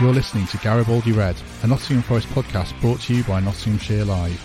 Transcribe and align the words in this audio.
You're 0.00 0.14
listening 0.14 0.46
to 0.46 0.56
Garibaldi 0.56 1.12
Red, 1.12 1.36
a 1.62 1.66
Nottingham 1.66 2.02
Forest 2.02 2.28
podcast 2.28 2.80
brought 2.80 3.02
to 3.02 3.14
you 3.14 3.22
by 3.24 3.38
Nottinghamshire 3.38 4.06
Live. 4.06 4.40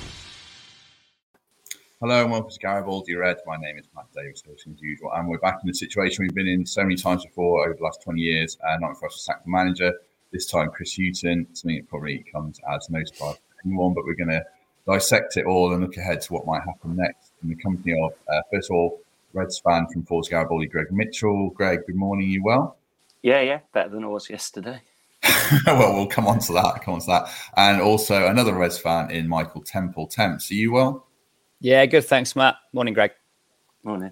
Hello 2.01 2.23
and 2.23 2.29
welcome 2.29 2.51
to 2.51 2.59
Garibaldi 2.59 3.15
Red. 3.15 3.37
My 3.45 3.55
name 3.55 3.77
is 3.77 3.85
Matt 3.95 4.07
Davies, 4.13 4.43
hosting 4.45 4.73
as 4.73 4.81
usual, 4.81 5.13
and 5.13 5.29
we're 5.29 5.37
back 5.37 5.59
in 5.63 5.69
a 5.69 5.73
situation 5.73 6.25
we've 6.25 6.35
been 6.35 6.49
in 6.49 6.65
so 6.65 6.83
many 6.83 6.97
times 6.97 7.23
before 7.23 7.63
over 7.63 7.73
the 7.73 7.81
last 7.81 8.01
20 8.01 8.19
years. 8.19 8.57
Uh, 8.67 8.71
Nottingham 8.71 8.95
Forest 8.95 9.23
sacked 9.23 9.45
the 9.45 9.49
manager, 9.51 9.93
this 10.33 10.45
time 10.45 10.71
Chris 10.71 10.97
Hughton, 10.97 11.47
something 11.53 11.77
that 11.77 11.87
probably 11.87 12.25
comes 12.33 12.59
as 12.75 12.89
no 12.89 13.01
surprise 13.05 13.35
to 13.35 13.41
anyone, 13.65 13.93
but 13.93 14.03
we're 14.03 14.15
going 14.15 14.31
to 14.31 14.43
dissect 14.85 15.37
it 15.37 15.45
all 15.45 15.71
and 15.71 15.81
look 15.81 15.95
ahead 15.95 16.19
to 16.19 16.33
what 16.33 16.45
might 16.45 16.63
happen 16.63 16.97
next 16.97 17.31
in 17.43 17.47
the 17.47 17.55
company 17.55 17.97
of, 17.97 18.11
uh, 18.27 18.41
first 18.51 18.69
of 18.69 18.75
all, 18.75 18.99
Reds 19.31 19.59
fan 19.59 19.87
from 19.87 20.03
Forza 20.03 20.31
Garibaldi, 20.31 20.67
Greg 20.67 20.91
Mitchell. 20.91 21.51
Greg, 21.51 21.79
good 21.87 21.95
morning, 21.95 22.29
you 22.29 22.43
well? 22.43 22.75
Yeah, 23.21 23.39
yeah, 23.39 23.59
better 23.71 23.87
than 23.87 24.03
I 24.03 24.07
was 24.07 24.29
yesterday. 24.29 24.81
well, 25.65 25.93
we'll 25.93 26.07
come 26.07 26.27
on 26.27 26.39
to 26.39 26.53
that. 26.53 26.81
Come 26.83 26.95
on 26.95 26.99
to 27.01 27.07
that. 27.07 27.29
And 27.57 27.81
also 27.81 28.27
another 28.27 28.53
Reds 28.53 28.77
fan 28.77 29.11
in 29.11 29.27
Michael 29.27 29.61
Temple. 29.61 30.07
Temps, 30.07 30.51
are 30.51 30.55
you 30.55 30.71
well? 30.71 31.07
Yeah, 31.59 31.85
good. 31.85 32.05
Thanks, 32.05 32.35
Matt. 32.35 32.55
Morning, 32.73 32.93
Greg. 32.93 33.11
Morning. 33.83 34.11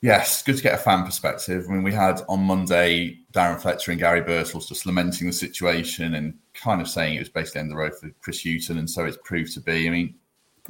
Yes, 0.00 0.42
good 0.42 0.56
to 0.56 0.62
get 0.62 0.74
a 0.74 0.78
fan 0.78 1.04
perspective. 1.04 1.66
I 1.68 1.72
mean, 1.72 1.82
we 1.82 1.92
had 1.92 2.20
on 2.28 2.40
Monday 2.44 3.18
Darren 3.32 3.60
Fletcher 3.60 3.90
and 3.90 3.98
Gary 3.98 4.20
Birtles 4.20 4.68
just 4.68 4.86
lamenting 4.86 5.26
the 5.26 5.32
situation 5.32 6.14
and 6.14 6.34
kind 6.54 6.80
of 6.80 6.88
saying 6.88 7.16
it 7.16 7.20
was 7.20 7.28
basically 7.28 7.62
end 7.62 7.70
the 7.72 7.76
road 7.76 7.96
for 7.98 8.10
Chris 8.20 8.44
Hughton, 8.44 8.78
and 8.78 8.88
so 8.88 9.04
it's 9.04 9.18
proved 9.24 9.52
to 9.54 9.60
be. 9.60 9.88
I 9.88 9.90
mean, 9.90 10.14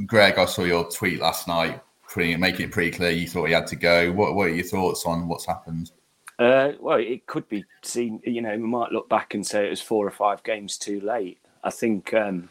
Greg, 0.06 0.38
I 0.38 0.46
saw 0.46 0.64
your 0.64 0.90
tweet 0.90 1.20
last 1.20 1.46
night, 1.46 1.80
pretty, 2.08 2.36
making 2.36 2.66
it 2.66 2.72
pretty 2.72 2.90
clear 2.90 3.10
you 3.10 3.28
thought 3.28 3.46
he 3.46 3.52
had 3.52 3.66
to 3.66 3.76
go. 3.76 4.10
What, 4.12 4.34
what 4.34 4.48
are 4.48 4.54
your 4.54 4.64
thoughts 4.64 5.04
on 5.04 5.28
what's 5.28 5.44
happened? 5.44 5.90
Uh, 6.38 6.72
well, 6.78 6.98
it 6.98 7.26
could 7.26 7.48
be 7.48 7.64
seen. 7.82 8.20
You 8.24 8.42
know, 8.42 8.52
we 8.52 8.58
might 8.58 8.92
look 8.92 9.08
back 9.08 9.34
and 9.34 9.46
say 9.46 9.66
it 9.66 9.70
was 9.70 9.80
four 9.80 10.06
or 10.06 10.10
five 10.12 10.42
games 10.44 10.78
too 10.78 11.00
late. 11.00 11.38
I 11.64 11.70
think 11.70 12.14
um, 12.14 12.48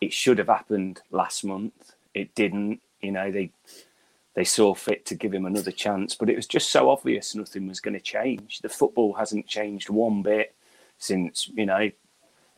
it 0.00 0.12
should 0.12 0.38
have 0.38 0.48
happened 0.48 1.02
last 1.10 1.44
month. 1.44 1.92
It 2.14 2.34
didn't. 2.34 2.80
You 3.02 3.12
know, 3.12 3.30
they 3.30 3.50
they 4.34 4.44
saw 4.44 4.74
fit 4.74 5.04
to 5.06 5.14
give 5.14 5.34
him 5.34 5.44
another 5.44 5.72
chance, 5.72 6.14
but 6.14 6.30
it 6.30 6.36
was 6.36 6.46
just 6.46 6.70
so 6.70 6.88
obvious 6.88 7.34
nothing 7.34 7.68
was 7.68 7.80
going 7.80 7.94
to 7.94 8.00
change. 8.00 8.60
The 8.60 8.68
football 8.68 9.12
hasn't 9.12 9.46
changed 9.46 9.90
one 9.90 10.22
bit 10.22 10.54
since 10.96 11.48
you 11.48 11.66
know 11.66 11.90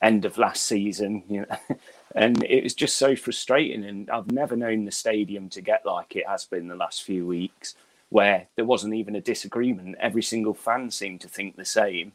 end 0.02 0.24
of 0.24 0.38
last 0.38 0.62
season. 0.62 1.24
You 1.28 1.46
know, 1.48 1.76
and 2.14 2.44
it 2.44 2.62
was 2.62 2.74
just 2.74 2.96
so 2.96 3.16
frustrating. 3.16 3.84
And 3.84 4.08
I've 4.08 4.30
never 4.30 4.54
known 4.54 4.84
the 4.84 4.92
stadium 4.92 5.48
to 5.50 5.60
get 5.60 5.84
like 5.84 6.14
it 6.14 6.28
has 6.28 6.44
been 6.44 6.68
the 6.68 6.76
last 6.76 7.02
few 7.02 7.26
weeks 7.26 7.74
where 8.10 8.48
there 8.56 8.64
wasn't 8.64 8.94
even 8.94 9.16
a 9.16 9.20
disagreement. 9.20 9.96
Every 9.98 10.22
single 10.22 10.54
fan 10.54 10.90
seemed 10.90 11.22
to 11.22 11.28
think 11.28 11.56
the 11.56 11.64
same. 11.64 12.12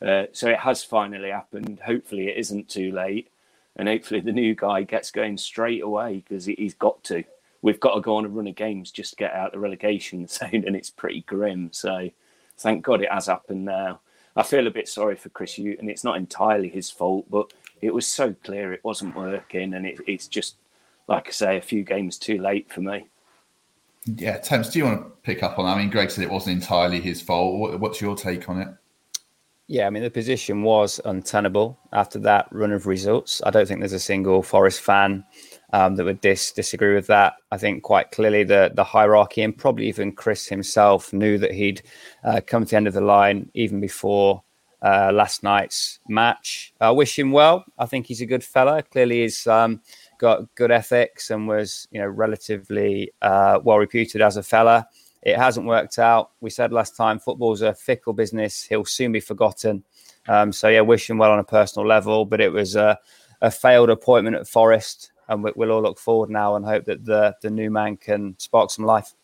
Uh, 0.00 0.24
so 0.32 0.48
it 0.48 0.60
has 0.60 0.84
finally 0.84 1.30
happened. 1.30 1.80
Hopefully, 1.84 2.28
it 2.28 2.36
isn't 2.36 2.68
too 2.68 2.92
late. 2.92 3.28
And 3.76 3.88
hopefully, 3.88 4.20
the 4.20 4.32
new 4.32 4.54
guy 4.54 4.82
gets 4.82 5.10
going 5.10 5.38
straight 5.38 5.82
away 5.82 6.24
because 6.26 6.44
he's 6.44 6.74
got 6.74 7.02
to. 7.04 7.24
We've 7.62 7.80
got 7.80 7.94
to 7.94 8.00
go 8.00 8.16
on 8.16 8.24
a 8.24 8.28
run 8.28 8.46
of 8.46 8.54
games 8.54 8.90
just 8.90 9.10
to 9.10 9.16
get 9.16 9.34
out 9.34 9.52
the 9.52 9.58
relegation 9.58 10.26
zone, 10.28 10.64
and 10.66 10.76
it's 10.76 10.90
pretty 10.90 11.22
grim. 11.22 11.70
So 11.72 12.10
thank 12.58 12.84
God 12.84 13.02
it 13.02 13.12
has 13.12 13.26
happened 13.26 13.64
now. 13.64 14.00
I 14.36 14.42
feel 14.42 14.66
a 14.66 14.70
bit 14.70 14.88
sorry 14.88 15.16
for 15.16 15.28
Chris 15.30 15.56
Hughton. 15.56 15.90
It's 15.90 16.04
not 16.04 16.16
entirely 16.16 16.68
his 16.68 16.90
fault, 16.90 17.26
but 17.30 17.52
it 17.80 17.92
was 17.92 18.06
so 18.06 18.34
clear 18.44 18.72
it 18.72 18.84
wasn't 18.84 19.16
working. 19.16 19.74
And 19.74 19.86
it, 19.86 19.98
it's 20.06 20.28
just, 20.28 20.56
like 21.08 21.28
I 21.28 21.32
say, 21.32 21.56
a 21.56 21.62
few 21.62 21.82
games 21.82 22.16
too 22.16 22.38
late 22.38 22.72
for 22.72 22.80
me. 22.80 23.08
Yeah, 24.06 24.38
Temps, 24.38 24.70
do 24.70 24.78
you 24.78 24.84
want 24.86 25.02
to 25.02 25.10
pick 25.22 25.42
up 25.42 25.58
on 25.58 25.66
that? 25.66 25.76
I 25.76 25.78
mean, 25.78 25.90
Greg 25.90 26.10
said 26.10 26.24
it 26.24 26.30
wasn't 26.30 26.56
entirely 26.56 27.00
his 27.00 27.20
fault. 27.20 27.78
What's 27.78 28.00
your 28.00 28.16
take 28.16 28.48
on 28.48 28.60
it? 28.60 28.68
Yeah, 29.66 29.86
I 29.86 29.90
mean, 29.90 30.02
the 30.02 30.10
position 30.10 30.64
was 30.64 31.00
untenable 31.04 31.78
after 31.92 32.18
that 32.20 32.48
run 32.50 32.72
of 32.72 32.86
results. 32.86 33.40
I 33.46 33.50
don't 33.50 33.68
think 33.68 33.78
there's 33.78 33.92
a 33.92 34.00
single 34.00 34.42
Forest 34.42 34.80
fan 34.80 35.24
um, 35.72 35.94
that 35.94 36.04
would 36.04 36.20
dis- 36.20 36.50
disagree 36.50 36.92
with 36.92 37.06
that. 37.06 37.34
I 37.52 37.58
think 37.58 37.84
quite 37.84 38.10
clearly 38.10 38.42
the, 38.42 38.72
the 38.74 38.82
hierarchy 38.82 39.42
and 39.42 39.56
probably 39.56 39.86
even 39.86 40.10
Chris 40.10 40.46
himself 40.46 41.12
knew 41.12 41.38
that 41.38 41.52
he'd 41.52 41.82
uh, 42.24 42.40
come 42.44 42.64
to 42.64 42.70
the 42.70 42.76
end 42.76 42.88
of 42.88 42.94
the 42.94 43.00
line 43.00 43.48
even 43.54 43.80
before 43.80 44.42
uh, 44.82 45.12
last 45.12 45.44
night's 45.44 46.00
match. 46.08 46.72
I 46.80 46.90
wish 46.90 47.16
him 47.16 47.30
well. 47.30 47.64
I 47.78 47.86
think 47.86 48.06
he's 48.06 48.22
a 48.22 48.26
good 48.26 48.42
fella. 48.42 48.82
Clearly, 48.82 49.22
he's 49.22 49.46
um, 49.46 49.82
got 50.20 50.54
good 50.54 50.70
ethics 50.70 51.30
and 51.30 51.48
was, 51.48 51.88
you 51.90 52.00
know, 52.00 52.06
relatively 52.06 53.10
uh, 53.22 53.58
well 53.64 53.78
reputed 53.78 54.20
as 54.20 54.36
a 54.36 54.42
fella. 54.42 54.86
It 55.22 55.36
hasn't 55.36 55.66
worked 55.66 55.98
out. 55.98 56.32
We 56.40 56.50
said 56.50 56.72
last 56.72 56.96
time, 56.96 57.18
football's 57.18 57.62
a 57.62 57.74
fickle 57.74 58.12
business. 58.12 58.62
He'll 58.62 58.84
soon 58.84 59.12
be 59.12 59.20
forgotten. 59.20 59.82
Um, 60.28 60.52
so 60.52 60.68
yeah, 60.68 60.82
wish 60.82 61.08
him 61.08 61.18
well 61.18 61.32
on 61.32 61.38
a 61.38 61.44
personal 61.44 61.88
level. 61.88 62.26
But 62.26 62.40
it 62.40 62.52
was 62.52 62.76
a, 62.76 62.98
a 63.40 63.50
failed 63.50 63.90
appointment 63.90 64.36
at 64.36 64.46
Forest, 64.46 65.12
and 65.28 65.42
we, 65.42 65.52
will 65.56 65.72
all 65.72 65.82
look 65.82 65.98
forward 65.98 66.30
now 66.30 66.54
and 66.54 66.64
hope 66.64 66.84
that 66.84 67.04
the 67.04 67.34
the 67.42 67.50
new 67.50 67.70
man 67.70 67.96
can 67.96 68.34
spark 68.38 68.70
some 68.70 68.84
life. 68.84 69.14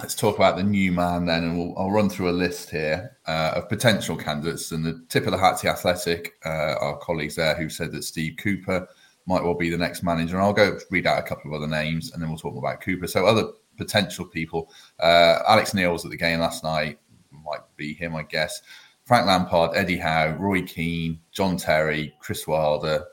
Let's 0.00 0.14
talk 0.14 0.36
about 0.36 0.56
the 0.56 0.64
new 0.64 0.90
man 0.90 1.26
then, 1.26 1.44
and 1.44 1.58
we'll, 1.58 1.78
I'll 1.78 1.90
run 1.90 2.08
through 2.08 2.30
a 2.30 2.32
list 2.32 2.70
here 2.70 3.16
uh, 3.26 3.52
of 3.56 3.68
potential 3.68 4.16
candidates. 4.16 4.72
And 4.72 4.84
the 4.84 5.04
tip 5.08 5.26
of 5.26 5.32
the 5.32 5.38
hat 5.38 5.58
to 5.58 5.68
Athletic, 5.68 6.34
uh, 6.44 6.74
our 6.80 6.98
colleagues 6.98 7.36
there, 7.36 7.54
who 7.54 7.68
said 7.68 7.92
that 7.92 8.02
Steve 8.02 8.36
Cooper 8.38 8.88
might 9.26 9.42
well 9.42 9.54
be 9.54 9.70
the 9.70 9.76
next 9.76 10.02
manager. 10.02 10.36
And 10.36 10.44
I'll 10.44 10.52
go 10.52 10.78
read 10.90 11.06
out 11.06 11.18
a 11.18 11.22
couple 11.22 11.50
of 11.50 11.60
other 11.60 11.70
names, 11.70 12.12
and 12.12 12.22
then 12.22 12.28
we'll 12.28 12.38
talk 12.38 12.56
about 12.56 12.80
Cooper. 12.80 13.06
So 13.06 13.26
other 13.26 13.48
potential 13.76 14.24
people. 14.24 14.70
Uh, 15.00 15.38
Alex 15.48 15.74
Neil 15.74 15.92
was 15.92 16.04
at 16.04 16.10
the 16.10 16.16
game 16.16 16.40
last 16.40 16.64
night. 16.64 16.98
Might 17.30 17.60
be 17.76 17.94
him, 17.94 18.14
I 18.14 18.22
guess. 18.22 18.62
Frank 19.04 19.26
Lampard, 19.26 19.76
Eddie 19.76 19.98
Howe, 19.98 20.36
Roy 20.38 20.62
Keane, 20.62 21.18
John 21.32 21.56
Terry, 21.56 22.14
Chris 22.20 22.46
Wilder, 22.46 23.04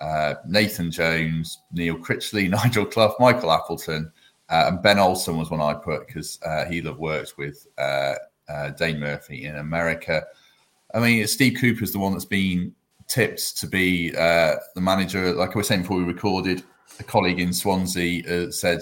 uh, 0.00 0.34
Nathan 0.46 0.90
Jones, 0.90 1.62
Neil 1.72 1.96
Critchley, 1.96 2.48
Nigel 2.50 2.86
Clough, 2.86 3.16
Michael 3.18 3.52
Appleton, 3.52 4.10
uh, 4.48 4.64
and 4.68 4.82
Ben 4.82 4.98
Olsen 4.98 5.36
was 5.36 5.50
one 5.50 5.60
I 5.60 5.74
put 5.74 6.06
because 6.06 6.38
uh, 6.42 6.64
he'll 6.66 6.94
worked 6.94 7.36
with 7.36 7.66
uh, 7.78 8.14
uh, 8.48 8.70
Dane 8.70 9.00
Murphy 9.00 9.44
in 9.44 9.56
America. 9.56 10.24
I 10.94 11.00
mean, 11.00 11.26
Steve 11.26 11.58
Cooper's 11.60 11.92
the 11.92 11.98
one 11.98 12.12
that's 12.12 12.24
been 12.24 12.74
tipped 13.08 13.58
to 13.58 13.66
be 13.66 14.14
uh, 14.16 14.56
the 14.74 14.80
manager. 14.80 15.32
Like 15.32 15.54
I 15.54 15.58
was 15.58 15.68
saying 15.68 15.82
before 15.82 15.98
we 15.98 16.04
recorded, 16.04 16.62
a 16.98 17.04
colleague 17.04 17.40
in 17.40 17.52
Swansea 17.52 18.50
said 18.52 18.80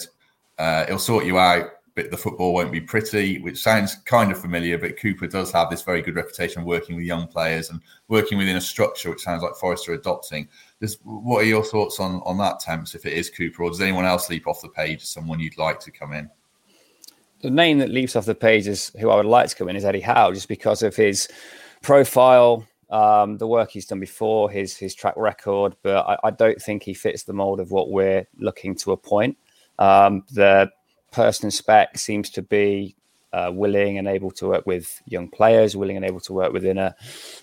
uh, 0.58 0.84
it'll 0.86 0.98
sort 0.98 1.24
you 1.24 1.38
out, 1.38 1.70
but 1.94 2.10
the 2.10 2.16
football 2.16 2.52
won't 2.52 2.72
be 2.72 2.80
pretty, 2.80 3.40
which 3.40 3.62
sounds 3.62 3.96
kind 4.04 4.32
of 4.32 4.40
familiar. 4.40 4.78
But 4.78 4.98
Cooper 4.98 5.26
does 5.26 5.52
have 5.52 5.70
this 5.70 5.82
very 5.82 6.02
good 6.02 6.16
reputation 6.16 6.60
of 6.60 6.66
working 6.66 6.96
with 6.96 7.04
young 7.04 7.26
players 7.26 7.70
and 7.70 7.80
working 8.08 8.38
within 8.38 8.56
a 8.56 8.60
structure, 8.60 9.10
which 9.10 9.22
sounds 9.22 9.42
like 9.42 9.56
Forest 9.56 9.88
are 9.88 9.94
adopting. 9.94 10.48
This, 10.80 10.98
what 11.02 11.42
are 11.42 11.48
your 11.48 11.64
thoughts 11.64 12.00
on 12.00 12.20
on 12.24 12.38
that, 12.38 12.60
Temps? 12.60 12.94
If 12.94 13.06
it 13.06 13.12
is 13.12 13.30
Cooper, 13.30 13.64
or 13.64 13.70
does 13.70 13.80
anyone 13.80 14.04
else 14.04 14.30
leap 14.30 14.46
off 14.46 14.60
the 14.60 14.68
page 14.68 15.02
as 15.02 15.08
someone 15.08 15.40
you'd 15.40 15.58
like 15.58 15.80
to 15.80 15.90
come 15.90 16.12
in? 16.12 16.30
The 17.42 17.50
name 17.50 17.78
that 17.78 17.90
leaps 17.90 18.16
off 18.16 18.24
the 18.24 18.34
page 18.34 18.66
is 18.66 18.90
who 18.98 19.10
I 19.10 19.16
would 19.16 19.26
like 19.26 19.50
to 19.50 19.56
come 19.56 19.68
in 19.68 19.76
is 19.76 19.84
Eddie 19.84 20.00
Howe, 20.00 20.32
just 20.32 20.48
because 20.48 20.82
of 20.82 20.96
his 20.96 21.28
profile, 21.82 22.66
um, 22.94 23.38
the 23.38 23.46
work 23.48 23.72
he's 23.72 23.86
done 23.86 23.98
before, 23.98 24.48
his 24.48 24.76
his 24.76 24.94
track 24.94 25.14
record. 25.16 25.74
But 25.82 26.06
I, 26.06 26.28
I 26.28 26.30
don't 26.30 26.62
think 26.62 26.84
he 26.84 26.94
fits 26.94 27.24
the 27.24 27.32
mold 27.32 27.58
of 27.58 27.72
what 27.72 27.90
we're 27.90 28.26
looking 28.38 28.76
to 28.76 28.92
appoint. 28.92 29.36
Um, 29.80 30.24
the 30.30 30.70
person 31.10 31.50
spec 31.50 31.98
seems 31.98 32.30
to 32.30 32.42
be 32.42 32.94
uh, 33.32 33.50
willing 33.52 33.98
and 33.98 34.06
able 34.06 34.30
to 34.30 34.46
work 34.46 34.64
with 34.64 35.02
young 35.06 35.28
players, 35.28 35.76
willing 35.76 35.96
and 35.96 36.06
able 36.06 36.20
to 36.20 36.32
work 36.32 36.52
within 36.52 36.78
a, 36.78 36.94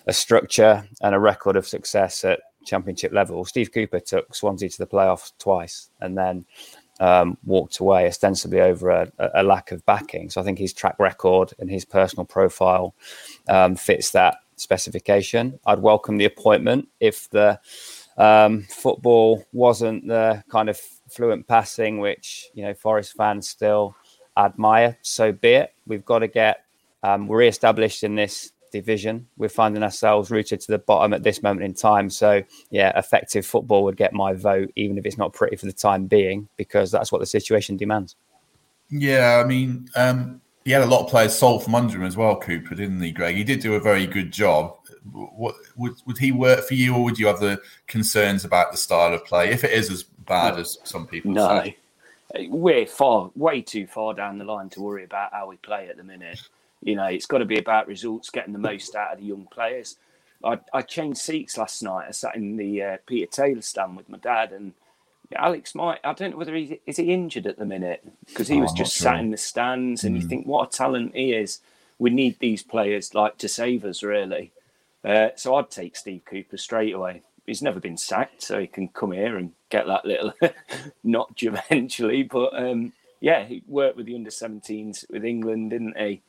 a 0.06 0.12
structure 0.14 0.88
and 1.02 1.14
a 1.14 1.18
record 1.18 1.56
of 1.56 1.68
success 1.68 2.24
at 2.24 2.40
championship 2.64 3.12
level. 3.12 3.44
Steve 3.44 3.72
Cooper 3.72 4.00
took 4.00 4.34
Swansea 4.34 4.70
to 4.70 4.78
the 4.78 4.86
playoffs 4.86 5.32
twice 5.38 5.90
and 6.00 6.16
then 6.16 6.46
um, 6.98 7.36
walked 7.44 7.78
away 7.78 8.06
ostensibly 8.06 8.60
over 8.60 8.90
a, 8.90 9.30
a, 9.34 9.42
lack 9.42 9.72
of 9.72 9.84
backing. 9.84 10.30
So 10.30 10.40
I 10.40 10.44
think 10.44 10.58
his 10.58 10.72
track 10.72 10.96
record 10.98 11.52
and 11.58 11.68
his 11.68 11.84
personal 11.84 12.24
profile 12.24 12.94
um, 13.48 13.74
fits 13.74 14.12
that 14.12 14.36
specification. 14.56 15.58
I'd 15.66 15.80
welcome 15.80 16.16
the 16.16 16.24
appointment 16.24 16.88
if 17.00 17.28
the 17.30 17.60
um, 18.16 18.62
football 18.62 19.44
wasn't 19.52 20.06
the 20.06 20.42
kind 20.48 20.68
of 20.68 20.78
fluent 21.08 21.46
passing, 21.46 21.98
which 21.98 22.48
you 22.54 22.64
know 22.64 22.74
Forest 22.74 23.14
fans 23.16 23.48
still 23.48 23.94
admire. 24.36 24.98
So 25.02 25.32
be 25.32 25.50
it. 25.50 25.74
We've 25.86 26.04
got 26.04 26.20
to 26.20 26.28
get 26.28 26.64
um, 27.02 27.30
re-established 27.30 28.02
in 28.04 28.14
this 28.14 28.52
division. 28.72 29.28
We're 29.36 29.48
finding 29.48 29.82
ourselves 29.82 30.30
rooted 30.30 30.60
to 30.60 30.72
the 30.72 30.78
bottom 30.78 31.12
at 31.12 31.22
this 31.22 31.42
moment 31.42 31.64
in 31.64 31.74
time. 31.74 32.10
So 32.10 32.42
yeah, 32.70 32.98
effective 32.98 33.46
football 33.46 33.84
would 33.84 33.96
get 33.96 34.12
my 34.12 34.32
vote, 34.32 34.72
even 34.76 34.98
if 34.98 35.06
it's 35.06 35.18
not 35.18 35.32
pretty 35.32 35.56
for 35.56 35.66
the 35.66 35.72
time 35.72 36.06
being, 36.06 36.48
because 36.56 36.90
that's 36.90 37.12
what 37.12 37.20
the 37.20 37.26
situation 37.26 37.76
demands. 37.76 38.16
Yeah, 38.90 39.40
I 39.42 39.48
mean, 39.48 39.88
um, 39.96 40.40
he 40.64 40.70
had 40.70 40.82
a 40.82 40.86
lot 40.86 41.04
of 41.04 41.10
players 41.10 41.36
sold 41.36 41.64
from 41.64 41.74
under 41.74 41.96
him 41.96 42.04
as 42.04 42.16
well, 42.16 42.36
Cooper, 42.36 42.74
didn't 42.74 43.00
he, 43.00 43.12
Greg? 43.12 43.36
He 43.36 43.44
did 43.44 43.60
do 43.60 43.74
a 43.74 43.80
very 43.80 44.06
good 44.06 44.30
job. 44.32 44.76
What 45.12 45.56
would 45.76 45.94
would 46.06 46.18
he 46.18 46.30
work 46.30 46.64
for 46.64 46.74
you, 46.74 46.94
or 46.94 47.02
would 47.02 47.18
you 47.18 47.26
have 47.26 47.40
the 47.40 47.60
concerns 47.88 48.44
about 48.44 48.70
the 48.70 48.78
style 48.78 49.12
of 49.12 49.24
play 49.24 49.50
if 49.50 49.64
it 49.64 49.72
is 49.72 49.90
as 49.90 50.04
bad 50.04 50.58
as 50.58 50.78
some 50.84 51.06
people 51.06 51.32
no. 51.32 51.48
say? 51.48 51.76
We're 52.48 52.86
far, 52.86 53.30
way 53.34 53.60
too 53.60 53.86
far 53.86 54.14
down 54.14 54.38
the 54.38 54.44
line 54.44 54.70
to 54.70 54.80
worry 54.80 55.04
about 55.04 55.32
how 55.32 55.48
we 55.48 55.56
play 55.56 55.88
at 55.88 55.96
the 55.96 56.04
minute. 56.04 56.40
You 56.82 56.96
know, 56.96 57.06
it's 57.06 57.26
got 57.26 57.38
to 57.38 57.44
be 57.44 57.58
about 57.58 57.88
results, 57.88 58.30
getting 58.30 58.52
the 58.52 58.58
most 58.58 58.94
out 58.94 59.12
of 59.12 59.18
the 59.18 59.26
young 59.26 59.46
players. 59.50 59.96
I, 60.44 60.58
I 60.72 60.82
changed 60.82 61.18
seats 61.18 61.58
last 61.58 61.82
night. 61.82 62.06
I 62.08 62.12
sat 62.12 62.36
in 62.36 62.56
the 62.56 62.82
uh, 62.82 62.96
Peter 63.06 63.30
Taylor 63.30 63.62
stand 63.62 63.96
with 63.96 64.08
my 64.08 64.18
dad, 64.18 64.52
and 64.52 64.72
Alex 65.36 65.74
might. 65.74 66.00
I 66.04 66.14
don't 66.14 66.32
know 66.32 66.36
whether 66.38 66.54
he 66.54 66.80
is 66.86 66.98
he 66.98 67.12
injured 67.12 67.46
at 67.46 67.58
the 67.58 67.66
minute 67.66 68.04
because 68.26 68.48
he 68.48 68.60
Oh, 68.60 68.62
was 68.62 68.72
just 68.72 68.96
sure. 68.96 69.06
sat 69.08 69.20
in 69.20 69.30
the 69.30 69.36
stands, 69.38 70.04
and 70.04 70.16
you 70.16 70.22
Mm. 70.22 70.28
think 70.28 70.46
what 70.46 70.68
a 70.74 70.76
talent 70.78 71.14
he 71.16 71.32
is. 71.32 71.60
We 71.98 72.10
need 72.10 72.38
these 72.40 72.62
players 72.62 73.14
like 73.14 73.38
to 73.38 73.48
save 73.48 73.84
us, 73.84 74.02
really. 74.02 74.52
Uh, 75.04 75.30
so 75.36 75.56
I'd 75.56 75.70
take 75.70 75.96
Steve 75.96 76.24
Cooper 76.24 76.56
straight 76.58 76.94
away. 76.94 77.22
He's 77.46 77.62
never 77.62 77.80
been 77.80 77.98
sacked, 77.98 78.42
so 78.42 78.60
he 78.60 78.66
can 78.68 78.88
come 78.88 79.12
here 79.12 79.36
and 79.38 79.52
get 79.70 79.86
that 79.86 80.06
little 80.06 80.32
notch 81.04 81.42
eventually. 81.44 82.24
But 82.24 82.54
um, 82.56 82.92
yeah, 83.20 83.44
he 83.44 83.62
worked 83.68 83.96
with 83.96 84.06
the 84.06 84.14
under 84.16 84.30
17s 84.30 85.10
with 85.10 85.24
England, 85.24 85.70
didn't 85.70 85.98
he? 85.98 86.22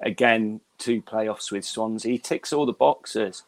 Again, 0.00 0.60
two 0.78 1.02
playoffs 1.02 1.52
with 1.52 1.64
Swansea. 1.64 2.12
He 2.12 2.18
ticks 2.18 2.52
all 2.52 2.66
the 2.66 2.72
boxes. 2.72 3.44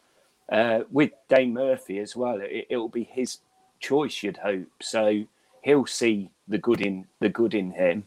Uh, 0.51 0.81
with 0.91 1.11
Dane 1.29 1.53
Murphy 1.53 1.99
as 1.99 2.15
well, 2.15 2.39
it, 2.41 2.67
it'll 2.69 2.89
be 2.89 3.05
his 3.05 3.39
choice, 3.83 4.23
you'd 4.23 4.37
hope. 4.37 4.69
So 4.81 5.23
he'll 5.61 5.85
see 5.85 6.29
the 6.47 6.57
good 6.57 6.81
in 6.81 7.05
the 7.19 7.29
good 7.29 7.53
in 7.53 7.71
him. 7.71 8.05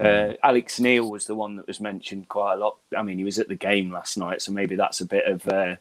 Uh, 0.00 0.34
Alex 0.44 0.78
Neil 0.78 1.10
was 1.10 1.26
the 1.26 1.34
one 1.34 1.56
that 1.56 1.66
was 1.66 1.80
mentioned 1.80 2.28
quite 2.28 2.54
a 2.54 2.56
lot. 2.56 2.76
I 2.96 3.02
mean, 3.02 3.18
he 3.18 3.24
was 3.24 3.40
at 3.40 3.48
the 3.48 3.56
game 3.56 3.90
last 3.90 4.16
night, 4.16 4.40
so 4.40 4.52
maybe 4.52 4.76
that's 4.76 5.00
a 5.00 5.06
bit 5.06 5.26
of 5.26 5.46
uh, 5.48 5.74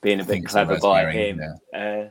being 0.00 0.20
a 0.20 0.22
I 0.22 0.26
bit 0.26 0.32
think 0.32 0.44
it's 0.46 0.54
a 0.54 0.64
clever 0.64 0.80
by 0.80 1.00
herring, 1.02 1.38
him. 1.38 1.60
Uh, 1.74 2.04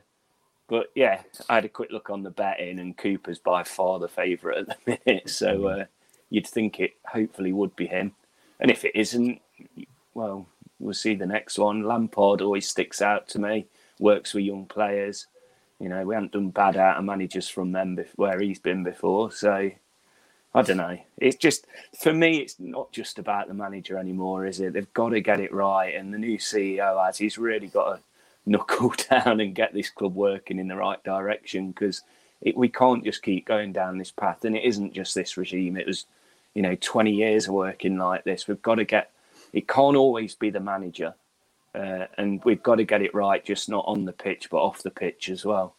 but 0.67 0.91
yeah, 0.93 1.21
I 1.49 1.55
had 1.55 1.65
a 1.65 1.69
quick 1.69 1.91
look 1.91 2.11
on 2.11 2.21
the 2.21 2.29
betting, 2.29 2.77
and 2.77 2.95
Cooper's 2.95 3.39
by 3.39 3.63
far 3.63 3.97
the 3.97 4.07
favourite 4.07 4.59
at 4.59 4.67
the 4.67 4.99
minute. 5.07 5.29
So 5.29 5.67
uh, 5.67 5.85
you'd 6.29 6.47
think 6.47 6.79
it 6.79 6.93
hopefully 7.05 7.53
would 7.53 7.75
be 7.75 7.87
him. 7.87 8.13
And 8.59 8.69
if 8.69 8.85
it 8.85 8.95
isn't, 8.95 9.41
well, 10.13 10.45
we'll 10.79 10.93
see 10.93 11.15
the 11.15 11.25
next 11.25 11.57
one. 11.57 11.83
Lampard 11.83 12.41
always 12.41 12.69
sticks 12.69 13.01
out 13.01 13.27
to 13.29 13.39
me. 13.39 13.65
Works 13.99 14.35
with 14.35 14.45
young 14.45 14.65
players. 14.65 15.25
You 15.79 15.89
know, 15.89 16.05
we 16.05 16.15
haven't 16.15 16.31
done 16.33 16.49
bad 16.49 16.77
out 16.77 16.97
of 16.97 17.05
managers 17.05 17.49
from 17.49 17.71
them 17.73 17.99
where 18.15 18.39
he's 18.39 18.59
been 18.59 18.83
before. 18.83 19.31
So 19.31 19.71
I 20.55 20.61
don't 20.61 20.77
know. 20.77 20.97
It's 21.17 21.35
just 21.35 21.67
for 22.01 22.13
me, 22.13 22.37
it's 22.37 22.55
not 22.59 22.91
just 22.93 23.19
about 23.19 23.49
the 23.49 23.53
manager 23.53 23.97
anymore, 23.97 24.45
is 24.45 24.61
it? 24.61 24.73
They've 24.73 24.93
got 24.93 25.09
to 25.09 25.21
get 25.21 25.41
it 25.41 25.53
right, 25.53 25.93
and 25.93 26.13
the 26.13 26.17
new 26.17 26.37
CEO 26.37 27.05
has. 27.05 27.17
He's 27.17 27.37
really 27.37 27.67
got 27.67 27.95
to 27.97 28.03
knuckle 28.45 28.93
down 29.09 29.41
and 29.41 29.53
get 29.53 29.73
this 29.73 29.89
club 29.89 30.15
working 30.15 30.57
in 30.59 30.69
the 30.69 30.77
right 30.77 31.03
direction 31.03 31.71
because 31.71 32.03
we 32.55 32.69
can't 32.69 33.03
just 33.03 33.21
keep 33.21 33.45
going 33.45 33.73
down 33.73 33.97
this 33.97 34.11
path. 34.11 34.45
And 34.45 34.55
it 34.55 34.63
isn't 34.63 34.93
just 34.93 35.13
this 35.13 35.35
regime. 35.37 35.77
It 35.77 35.87
was, 35.87 36.05
you 36.53 36.61
know, 36.61 36.75
twenty 36.75 37.11
years 37.13 37.47
of 37.49 37.53
working 37.53 37.97
like 37.97 38.23
this. 38.23 38.47
We've 38.47 38.61
got 38.61 38.75
to 38.75 38.85
get. 38.85 39.11
It 39.51 39.67
can't 39.67 39.97
always 39.97 40.35
be 40.35 40.51
the 40.51 40.61
manager, 40.61 41.15
uh, 41.75 42.07
and 42.17 42.41
we've 42.45 42.63
got 42.63 42.75
to 42.75 42.85
get 42.85 43.01
it 43.01 43.13
right, 43.13 43.43
just 43.43 43.69
not 43.69 43.85
on 43.87 44.05
the 44.05 44.13
pitch 44.13 44.49
but 44.49 44.57
off 44.57 44.83
the 44.83 44.91
pitch 44.91 45.29
as 45.29 45.45
well. 45.45 45.75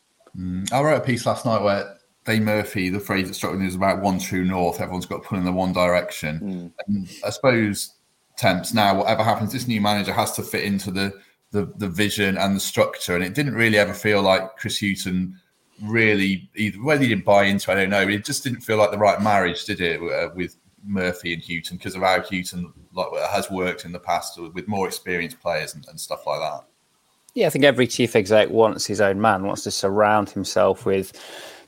I 0.73 0.83
wrote 0.83 0.99
a 0.99 1.01
piece 1.01 1.25
last 1.25 1.47
night 1.47 1.63
where 1.63 1.97
Dane 2.27 2.45
Murphy, 2.45 2.89
the 2.91 3.01
phrase 3.01 3.29
that 3.29 3.35
struck 3.35 3.55
me 3.55 3.65
was 3.65 3.75
about 3.75 4.03
one 4.03 4.19
true 4.19 4.45
north. 4.45 4.81
Everyone's 4.81 5.07
got 5.07 5.23
to 5.23 5.29
pull 5.29 5.39
in 5.39 5.45
the 5.45 5.53
one 5.53 5.73
direction. 5.73 6.73
And 6.87 7.09
I 7.25 7.31
suppose 7.31 7.95
temps 8.37 8.75
now, 8.75 8.99
whatever 8.99 9.23
happens, 9.23 9.53
this 9.53 9.67
new 9.67 9.81
manager 9.81 10.13
has 10.13 10.33
to 10.33 10.43
fit 10.43 10.65
into 10.65 10.91
the, 10.91 11.13
the 11.53 11.73
the 11.77 11.89
vision 11.89 12.37
and 12.37 12.55
the 12.55 12.61
structure. 12.61 13.15
And 13.15 13.25
it 13.25 13.35
didn't 13.35 13.55
really 13.55 13.79
ever 13.79 13.95
feel 13.95 14.23
like 14.23 14.57
Chris 14.57 14.81
Hughton 14.81 15.41
really 15.83 16.51
either 16.57 16.79
whether 16.83 17.03
he 17.03 17.09
didn't 17.09 17.25
buy 17.25 17.45
into, 17.45 17.71
it, 17.71 17.75
I 17.75 17.77
don't 17.77 17.91
know. 17.91 18.07
It 18.07 18.25
just 18.25 18.45
didn't 18.45 18.61
feel 18.61 18.77
like 18.77 18.91
the 18.91 18.99
right 18.99 19.23
marriage, 19.23 19.65
did 19.65 19.81
it, 19.81 20.01
uh, 20.03 20.35
with 20.35 20.57
Murphy 20.87 21.35
and 21.35 21.43
Hughton 21.43 21.77
because 21.77 21.95
of 21.95 22.03
how 22.03 22.21
Hughton 22.21 22.73
like 22.95 23.09
has 23.31 23.51
worked 23.51 23.85
in 23.85 23.93
the 23.93 23.99
past 23.99 24.41
with 24.41 24.69
more 24.69 24.87
experienced 24.87 25.41
players 25.41 25.75
and, 25.75 25.87
and 25.89 26.01
stuff 26.01 26.27
like 26.27 26.41
that. 26.41 26.65
Yeah, 27.35 27.49
I 27.49 27.51
think 27.51 27.65
every 27.65 27.87
chief 27.87 28.17
exec 28.17 28.49
wants 28.49 28.87
his 28.87 29.01
own 29.01 29.21
man, 29.21 29.45
wants 29.45 29.63
to 29.65 29.71
surround 29.71 30.31
himself 30.31 30.87
with 30.87 31.13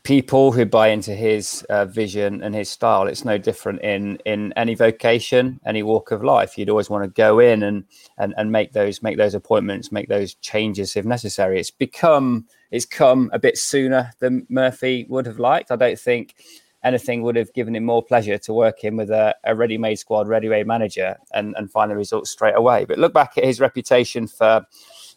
people 0.02 0.52
who 0.52 0.64
buy 0.64 0.88
into 0.88 1.14
his 1.14 1.62
uh, 1.68 1.84
vision 1.84 2.42
and 2.42 2.54
his 2.54 2.70
style. 2.70 3.06
It's 3.06 3.26
no 3.26 3.36
different 3.36 3.82
in 3.82 4.16
in 4.24 4.54
any 4.56 4.74
vocation, 4.74 5.60
any 5.66 5.82
walk 5.82 6.10
of 6.10 6.24
life. 6.24 6.56
You'd 6.56 6.70
always 6.70 6.88
want 6.88 7.04
to 7.04 7.10
go 7.10 7.38
in 7.40 7.62
and 7.62 7.84
and 8.16 8.32
and 8.38 8.50
make 8.50 8.72
those 8.72 9.02
make 9.02 9.18
those 9.18 9.34
appointments, 9.34 9.92
make 9.92 10.08
those 10.08 10.34
changes 10.36 10.96
if 10.96 11.04
necessary. 11.04 11.60
It's 11.60 11.70
become 11.70 12.46
it's 12.70 12.86
come 12.86 13.28
a 13.34 13.38
bit 13.38 13.58
sooner 13.58 14.12
than 14.20 14.46
Murphy 14.48 15.06
would 15.10 15.26
have 15.26 15.38
liked. 15.38 15.70
I 15.70 15.76
don't 15.76 15.98
think 15.98 16.36
anything 16.84 17.22
would 17.22 17.36
have 17.36 17.52
given 17.52 17.74
him 17.74 17.84
more 17.84 18.02
pleasure 18.02 18.38
to 18.38 18.52
work 18.52 18.84
in 18.84 18.96
with 18.96 19.10
a, 19.10 19.34
a 19.44 19.54
ready-made 19.54 19.96
squad, 19.96 20.28
ready-made 20.28 20.66
manager, 20.66 21.16
and, 21.32 21.54
and 21.56 21.70
find 21.70 21.90
the 21.90 21.96
results 21.96 22.30
straight 22.30 22.56
away. 22.56 22.84
But 22.84 22.98
look 22.98 23.12
back 23.12 23.36
at 23.36 23.44
his 23.44 23.60
reputation 23.60 24.26
for 24.28 24.66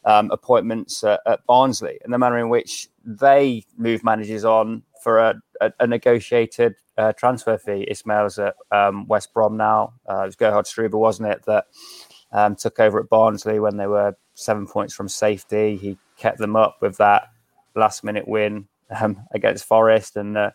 um, 0.04 0.32
appointments 0.32 1.04
at 1.04 1.46
Barnsley 1.46 2.00
and 2.04 2.12
the 2.12 2.18
manner 2.18 2.40
in 2.40 2.50
which 2.50 2.90
they 3.06 3.64
move 3.78 4.04
managers 4.04 4.44
on 4.44 4.84
for 5.04 5.20
a, 5.20 5.36
a, 5.62 5.72
a 5.80 5.88
negotiated 5.88 6.76
uh, 6.98 7.14
transfer 7.14 7.58
fee. 7.58 7.88
Ismaël's 7.90 8.40
at 8.40 8.56
um, 8.72 9.08
West 9.08 9.34
Brom 9.34 9.58
now. 9.58 9.94
Uh, 10.10 10.24
it 10.24 10.26
was 10.26 10.36
Gerhard 10.36 10.66
Struber, 10.66 11.00
wasn't 11.00 11.30
it, 11.30 11.44
that 11.46 11.66
um, 12.32 12.56
took 12.56 12.80
over 12.80 13.00
at 13.00 13.10
Barnsley 13.10 13.60
when 13.60 13.78
they 13.78 13.88
were 13.88 14.16
seven 14.34 14.68
points 14.68 14.94
from 14.94 15.08
safety. 15.08 15.78
He 15.78 15.98
kept 16.18 16.38
them 16.38 16.56
up 16.56 16.78
with 16.82 16.98
that 16.98 17.30
last 17.76 18.04
minute 18.04 18.28
win 18.28 18.68
um, 19.00 19.26
against 19.32 19.66
Forest 19.66 20.18
and 20.18 20.38
uh, 20.38 20.52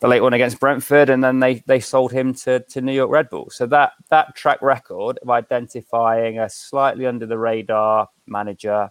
the 0.00 0.08
late 0.08 0.20
one 0.20 0.32
against 0.32 0.60
Brentford, 0.60 1.10
and 1.10 1.22
then 1.22 1.40
they 1.40 1.56
they 1.66 1.80
sold 1.80 2.12
him 2.12 2.32
to, 2.34 2.60
to 2.60 2.80
New 2.80 2.92
York 2.92 3.10
Red 3.10 3.28
Bull. 3.30 3.50
So 3.50 3.66
that 3.66 3.92
that 4.10 4.36
track 4.36 4.62
record 4.62 5.18
of 5.18 5.30
identifying 5.30 6.38
a 6.38 6.48
slightly 6.48 7.06
under 7.06 7.26
the 7.26 7.38
radar 7.38 8.08
manager, 8.26 8.90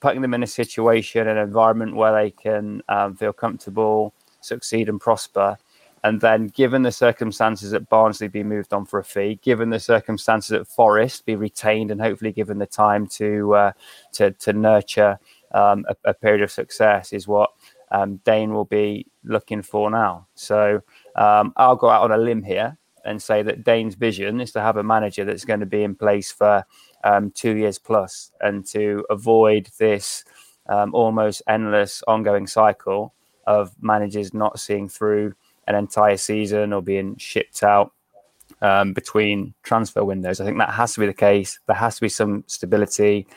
putting 0.00 0.22
them 0.22 0.34
in 0.34 0.42
a 0.42 0.46
situation, 0.46 1.28
an 1.28 1.36
environment 1.36 1.94
where 1.94 2.12
they 2.12 2.30
can 2.30 2.82
um, 2.88 3.16
feel 3.16 3.32
comfortable, 3.32 4.14
succeed, 4.40 4.88
and 4.88 5.00
prosper. 5.00 5.58
And 6.04 6.20
then, 6.20 6.46
given 6.48 6.82
the 6.82 6.92
circumstances 6.92 7.74
at 7.74 7.88
Barnsley, 7.88 8.28
be 8.28 8.44
moved 8.44 8.72
on 8.72 8.86
for 8.86 9.00
a 9.00 9.04
fee. 9.04 9.40
Given 9.42 9.70
the 9.70 9.80
circumstances 9.80 10.52
at 10.52 10.68
Forest, 10.68 11.26
be 11.26 11.34
retained 11.34 11.90
and 11.90 12.00
hopefully 12.00 12.32
given 12.32 12.58
the 12.58 12.66
time 12.66 13.08
to 13.08 13.54
uh, 13.54 13.72
to, 14.12 14.30
to 14.30 14.52
nurture 14.52 15.18
um, 15.52 15.84
a, 15.88 16.10
a 16.10 16.14
period 16.14 16.42
of 16.42 16.50
success 16.50 17.12
is 17.12 17.26
what 17.26 17.50
um, 17.90 18.16
Dane 18.24 18.52
will 18.52 18.64
be 18.64 19.06
looking 19.24 19.62
for 19.62 19.90
now. 19.90 20.26
So 20.34 20.80
um, 21.14 21.52
I'll 21.56 21.76
go 21.76 21.88
out 21.88 22.02
on 22.02 22.12
a 22.12 22.22
limb 22.22 22.42
here 22.42 22.76
and 23.04 23.22
say 23.22 23.42
that 23.42 23.64
Dane's 23.64 23.94
vision 23.94 24.40
is 24.40 24.52
to 24.52 24.60
have 24.60 24.76
a 24.76 24.82
manager 24.82 25.24
that's 25.24 25.44
going 25.44 25.60
to 25.60 25.66
be 25.66 25.84
in 25.84 25.94
place 25.94 26.32
for 26.32 26.64
um, 27.04 27.30
two 27.30 27.56
years 27.56 27.78
plus 27.78 28.32
and 28.40 28.66
to 28.66 29.04
avoid 29.10 29.70
this 29.78 30.24
um, 30.68 30.92
almost 30.94 31.42
endless 31.48 32.02
ongoing 32.08 32.46
cycle 32.46 33.14
of 33.46 33.70
managers 33.80 34.34
not 34.34 34.58
seeing 34.58 34.88
through 34.88 35.32
an 35.68 35.76
entire 35.76 36.16
season 36.16 36.72
or 36.72 36.82
being 36.82 37.16
shipped 37.16 37.62
out 37.62 37.92
um, 38.60 38.92
between 38.92 39.54
transfer 39.62 40.04
windows. 40.04 40.40
I 40.40 40.44
think 40.44 40.58
that 40.58 40.70
has 40.70 40.94
to 40.94 41.00
be 41.00 41.06
the 41.06 41.14
case. 41.14 41.60
There 41.66 41.76
has 41.76 41.96
to 41.96 42.00
be 42.00 42.08
some 42.08 42.42
stability. 42.48 43.28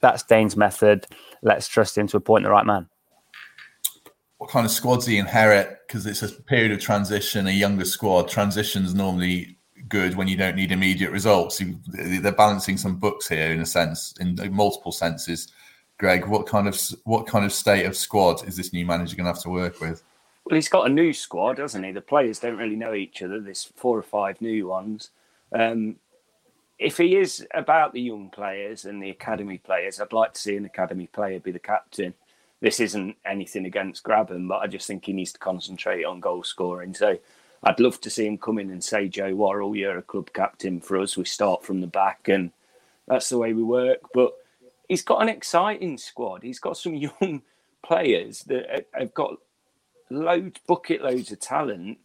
That's 0.00 0.22
Dane's 0.22 0.56
method. 0.56 1.06
Let's 1.42 1.66
trust 1.66 1.98
him 1.98 2.06
to 2.08 2.18
appoint 2.18 2.44
the 2.44 2.50
right 2.50 2.66
man 2.66 2.88
what 4.38 4.50
kind 4.50 4.66
of 4.66 4.72
squads 4.72 5.06
he 5.06 5.18
inherit 5.18 5.80
because 5.86 6.06
it's 6.06 6.22
a 6.22 6.28
period 6.28 6.72
of 6.72 6.80
transition, 6.80 7.46
a 7.46 7.50
younger 7.50 7.84
squad. 7.84 8.28
Transition's 8.28 8.94
normally 8.94 9.56
good 9.88 10.14
when 10.16 10.28
you 10.28 10.36
don't 10.36 10.56
need 10.56 10.72
immediate 10.72 11.10
results. 11.10 11.60
You, 11.60 11.78
they're 11.86 12.32
balancing 12.32 12.76
some 12.76 12.96
books 12.96 13.28
here 13.28 13.52
in 13.52 13.60
a 13.60 13.66
sense, 13.66 14.14
in 14.20 14.36
multiple 14.52 14.92
senses. 14.92 15.48
Greg, 15.98 16.26
what 16.26 16.46
kind 16.46 16.68
of 16.68 16.78
what 17.04 17.26
kind 17.26 17.44
of 17.44 17.52
state 17.52 17.86
of 17.86 17.96
squad 17.96 18.46
is 18.46 18.56
this 18.56 18.72
new 18.72 18.84
manager 18.84 19.16
going 19.16 19.24
to 19.24 19.32
have 19.32 19.42
to 19.42 19.48
work 19.48 19.80
with? 19.80 20.02
Well, 20.44 20.54
he's 20.54 20.68
got 20.68 20.86
a 20.86 20.92
new 20.92 21.12
squad, 21.12 21.58
hasn't 21.58 21.84
he? 21.84 21.92
The 21.92 22.02
players 22.02 22.38
don't 22.38 22.58
really 22.58 22.76
know 22.76 22.94
each 22.94 23.22
other. 23.22 23.40
There's 23.40 23.64
four 23.76 23.98
or 23.98 24.02
five 24.02 24.40
new 24.40 24.68
ones. 24.68 25.10
Um, 25.52 25.96
if 26.78 26.98
he 26.98 27.16
is 27.16 27.46
about 27.54 27.94
the 27.94 28.02
young 28.02 28.28
players 28.28 28.84
and 28.84 29.02
the 29.02 29.10
academy 29.10 29.58
players, 29.58 29.98
I'd 29.98 30.12
like 30.12 30.34
to 30.34 30.40
see 30.40 30.56
an 30.56 30.66
academy 30.66 31.06
player 31.06 31.40
be 31.40 31.50
the 31.50 31.58
captain 31.58 32.12
this 32.60 32.80
isn't 32.80 33.16
anything 33.24 33.66
against 33.66 34.02
Grabban, 34.02 34.48
but 34.48 34.58
I 34.58 34.66
just 34.66 34.86
think 34.86 35.04
he 35.04 35.12
needs 35.12 35.32
to 35.32 35.38
concentrate 35.38 36.04
on 36.04 36.20
goal 36.20 36.42
scoring. 36.42 36.94
So 36.94 37.18
I'd 37.62 37.80
love 37.80 38.00
to 38.02 38.10
see 38.10 38.26
him 38.26 38.38
come 38.38 38.58
in 38.58 38.70
and 38.70 38.82
say, 38.82 39.08
Joe 39.08 39.34
Worrall, 39.34 39.76
you're 39.76 39.98
a 39.98 40.02
club 40.02 40.30
captain 40.32 40.80
for 40.80 40.98
us. 40.98 41.16
We 41.16 41.24
start 41.24 41.64
from 41.64 41.80
the 41.80 41.86
back, 41.86 42.28
and 42.28 42.52
that's 43.06 43.28
the 43.28 43.38
way 43.38 43.52
we 43.52 43.62
work. 43.62 44.00
But 44.14 44.32
he's 44.88 45.02
got 45.02 45.22
an 45.22 45.28
exciting 45.28 45.98
squad. 45.98 46.42
He's 46.42 46.58
got 46.60 46.76
some 46.76 46.94
young 47.20 47.42
players 47.82 48.40
that 48.44 48.86
have 48.92 49.14
got 49.14 49.34
loads, 50.10 50.60
bucket 50.66 51.02
loads 51.02 51.32
of 51.32 51.40
talent. 51.40 51.98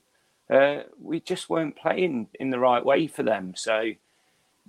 Uh, 0.49 0.81
we 0.99 1.21
just 1.21 1.49
weren't 1.49 1.77
playing 1.77 2.27
in 2.39 2.49
the 2.49 2.59
right 2.59 2.83
way 2.85 3.07
for 3.07 3.23
them. 3.23 3.53
So, 3.55 3.91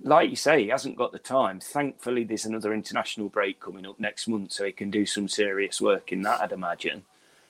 like 0.01 0.29
you 0.29 0.35
say, 0.35 0.63
he 0.63 0.69
hasn't 0.69 0.97
got 0.97 1.11
the 1.11 1.19
time. 1.19 1.59
Thankfully, 1.59 2.23
there's 2.23 2.45
another 2.45 2.73
international 2.73 3.29
break 3.29 3.59
coming 3.59 3.85
up 3.85 3.99
next 3.99 4.27
month, 4.27 4.51
so 4.51 4.65
he 4.65 4.71
can 4.71 4.89
do 4.89 5.05
some 5.05 5.27
serious 5.27 5.79
work 5.79 6.11
in 6.11 6.21
that, 6.23 6.41
I'd 6.41 6.51
imagine. 6.51 7.03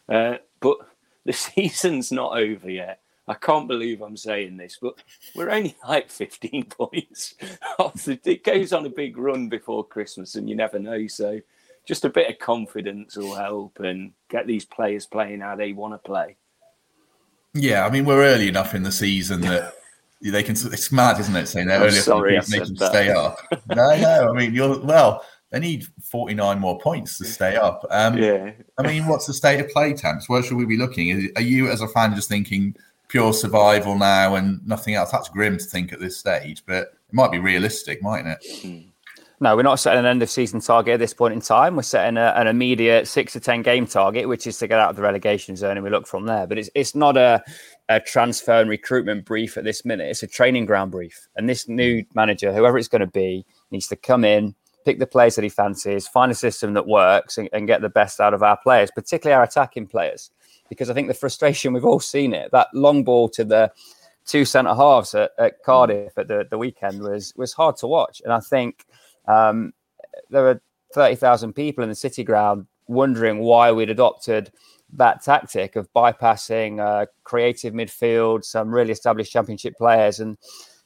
Uh, 0.10 0.36
but 0.60 0.78
the 1.26 1.34
season's 1.34 2.12
not 2.12 2.38
over 2.38 2.70
yet. 2.70 3.00
I 3.26 3.36
can't 3.36 3.70
believe 3.70 4.02
I'm 4.02 4.18
saying 4.18 4.58
this, 4.58 4.78
but 4.82 4.96
we're 5.34 5.50
only 5.50 5.78
like 5.88 6.10
15 6.12 6.66
points 6.66 7.36
off. 7.80 8.04
The, 8.04 8.20
it 8.26 8.44
goes 8.44 8.74
on 8.74 8.86
a 8.86 8.90
big 8.90 9.18
run 9.18 9.50
before 9.50 9.86
Christmas, 9.86 10.36
and 10.36 10.50
you 10.50 10.56
never 10.56 10.80
know. 10.80 11.08
So, 11.08 11.40
just 11.86 12.06
a 12.06 12.10
bit 12.10 12.30
of 12.30 12.40
confidence 12.40 13.18
will 13.18 13.36
help 13.36 13.80
and 13.80 14.14
get 14.30 14.48
these 14.48 14.66
players 14.66 15.06
playing 15.06 15.42
how 15.42 15.56
they 15.56 15.74
want 15.74 15.94
to 15.94 15.98
play. 15.98 16.38
Yeah, 17.54 17.86
I 17.86 17.90
mean, 17.90 18.06
we're 18.06 18.24
early 18.24 18.48
enough 18.48 18.74
in 18.74 18.84
the 18.84 18.92
season 18.92 19.42
that 19.42 19.76
they 20.32 20.44
can. 20.44 20.56
It's 20.56 20.92
mad, 20.92 21.20
isn't 21.20 21.36
it? 21.36 21.48
Saying 21.48 21.68
they're 21.68 21.80
early 21.82 21.92
sorry 21.92 22.32
I 22.32 22.34
enough 22.36 22.46
to 22.46 22.51
make 22.51 22.60
said 22.60 22.68
them 22.68 22.75
that. 22.77 22.92
stay 22.92 23.10
up. 23.12 23.38
no, 23.70 23.96
no. 23.98 24.30
I 24.30 24.34
mean, 24.34 24.53
you're 24.53 24.80
well. 24.80 25.25
They 25.51 25.60
need 25.60 25.86
49 26.01 26.60
more 26.60 26.80
points 26.80 27.20
to 27.20 27.25
stay 27.25 27.56
up. 27.56 27.86
Um, 27.92 28.18
Yeah. 28.18 28.53
I 28.80 28.88
mean, 28.88 29.06
what's 29.06 29.27
the 29.27 29.34
state 29.36 29.60
of 29.60 29.70
play, 29.70 29.94
Temps? 29.94 30.27
Where 30.27 30.42
should 30.42 30.58
we 30.58 30.65
be 30.65 30.77
looking? 30.77 31.30
Are 31.36 31.44
you, 31.44 31.70
as 31.70 31.82
a 31.82 31.88
fan, 31.89 32.15
just 32.15 32.27
thinking 32.27 32.75
pure 33.08 33.34
survival 33.34 33.96
now 33.96 34.34
and 34.34 34.65
nothing 34.68 34.96
else? 34.96 35.12
That's 35.12 35.30
grim 35.30 35.60
to 35.60 35.63
think 35.63 35.94
at 35.94 36.00
this 36.00 36.18
stage, 36.18 36.63
but 36.65 36.94
it 37.08 37.13
might 37.13 37.32
be 37.32 37.38
realistic, 37.38 38.01
mightn't 38.01 38.36
it? 38.42 38.86
No, 39.39 39.56
we're 39.56 39.62
not 39.62 39.80
setting 39.80 40.00
an 40.00 40.06
end 40.06 40.24
of 40.24 40.30
season 40.30 40.62
target 40.62 40.94
at 40.94 41.00
this 41.00 41.13
point 41.13 41.34
in 41.34 41.42
time. 41.42 41.75
We're 41.75 41.82
setting 41.84 42.18
a, 42.18 42.34
an 42.36 42.48
immediate 42.48 43.08
six 43.08 43.34
to 43.34 43.39
ten 43.39 43.62
game 43.62 43.86
target, 43.86 44.27
which 44.27 44.48
is 44.48 44.58
to 44.60 44.68
get 44.68 44.80
out 44.80 44.89
of 44.89 44.96
the 44.96 45.01
relegation 45.01 45.56
zone, 45.56 45.75
and 45.75 45.84
we 45.84 45.89
look 45.89 46.08
from 46.08 46.25
there. 46.25 46.48
But 46.48 46.58
it's 46.60 46.70
it's 46.75 46.96
not 46.96 47.18
a, 47.18 47.44
a 47.90 48.00
transfer 48.00 48.54
and 48.62 48.70
recruitment 48.70 49.25
brief 49.25 49.58
at 49.58 49.63
this 49.63 49.84
minute. 49.84 50.10
It's 50.10 50.24
a 50.24 50.28
training 50.28 50.66
ground 50.66 50.92
brief, 50.92 51.28
and 51.36 51.50
this 51.50 51.68
new 51.68 52.04
manager, 52.13 52.54
whoever 52.54 52.78
it's 52.78 52.88
going 52.88 53.02
to 53.02 53.08
be, 53.08 53.46
needs 53.72 53.88
to 53.88 53.96
come 53.96 54.24
in, 54.24 54.56
pick 54.86 55.00
the 55.00 55.08
players 55.08 55.36
that 55.36 55.44
he 55.44 55.50
fancies, 55.50 56.08
find 56.08 56.32
a 56.32 56.36
system 56.36 56.74
that 56.74 56.88
works, 56.88 57.38
and, 57.38 57.50
and 57.54 57.68
get 57.68 57.82
the 57.82 57.90
best 57.90 58.20
out 58.20 58.34
of 58.34 58.44
our 58.44 58.58
players, 58.63 58.92
particularly 58.92 59.36
our 59.36 59.44
attacking 59.44 59.88
players. 59.88 60.32
Because 60.70 60.90
I 60.90 60.94
think 60.94 61.08
the 61.08 61.13
frustration 61.13 61.74
we've 61.74 61.86
all 61.86 62.00
seen 62.00 62.34
it 62.34 62.52
that 62.52 62.68
long 62.74 63.04
ball 63.04 63.30
to 63.30 63.44
the 63.44 63.72
two 64.25 64.46
centre 64.46 64.74
halves 64.74 65.13
at, 65.13 65.32
at 65.38 65.62
Cardiff 65.63 66.18
at 66.18 66.28
the, 66.28 66.48
the 66.50 66.58
weekend 66.58 67.02
was 67.02 67.34
was 67.36 67.54
hard 67.54 67.75
to 67.78 67.88
watch, 67.88 68.22
and 68.24 68.34
I 68.34 68.40
think 68.40 68.86
um, 69.28 69.74
there 70.30 70.44
were 70.44 70.62
30,000 70.94 71.54
people 71.54 71.84
in 71.84 71.90
the 71.90 71.96
city 71.96 72.24
ground 72.24 72.68
wondering 72.88 73.40
why 73.40 73.72
we'd 73.72 73.90
adopted 73.90 74.52
that 74.98 75.24
tactic 75.24 75.76
of 75.76 75.92
bypassing 75.94 76.80
uh, 76.80 77.06
creative 77.24 77.74
midfield, 77.74 78.44
some 78.44 78.74
really 78.74 78.92
established 78.92 79.32
championship 79.32 79.76
players, 79.78 80.20
and 80.20 80.38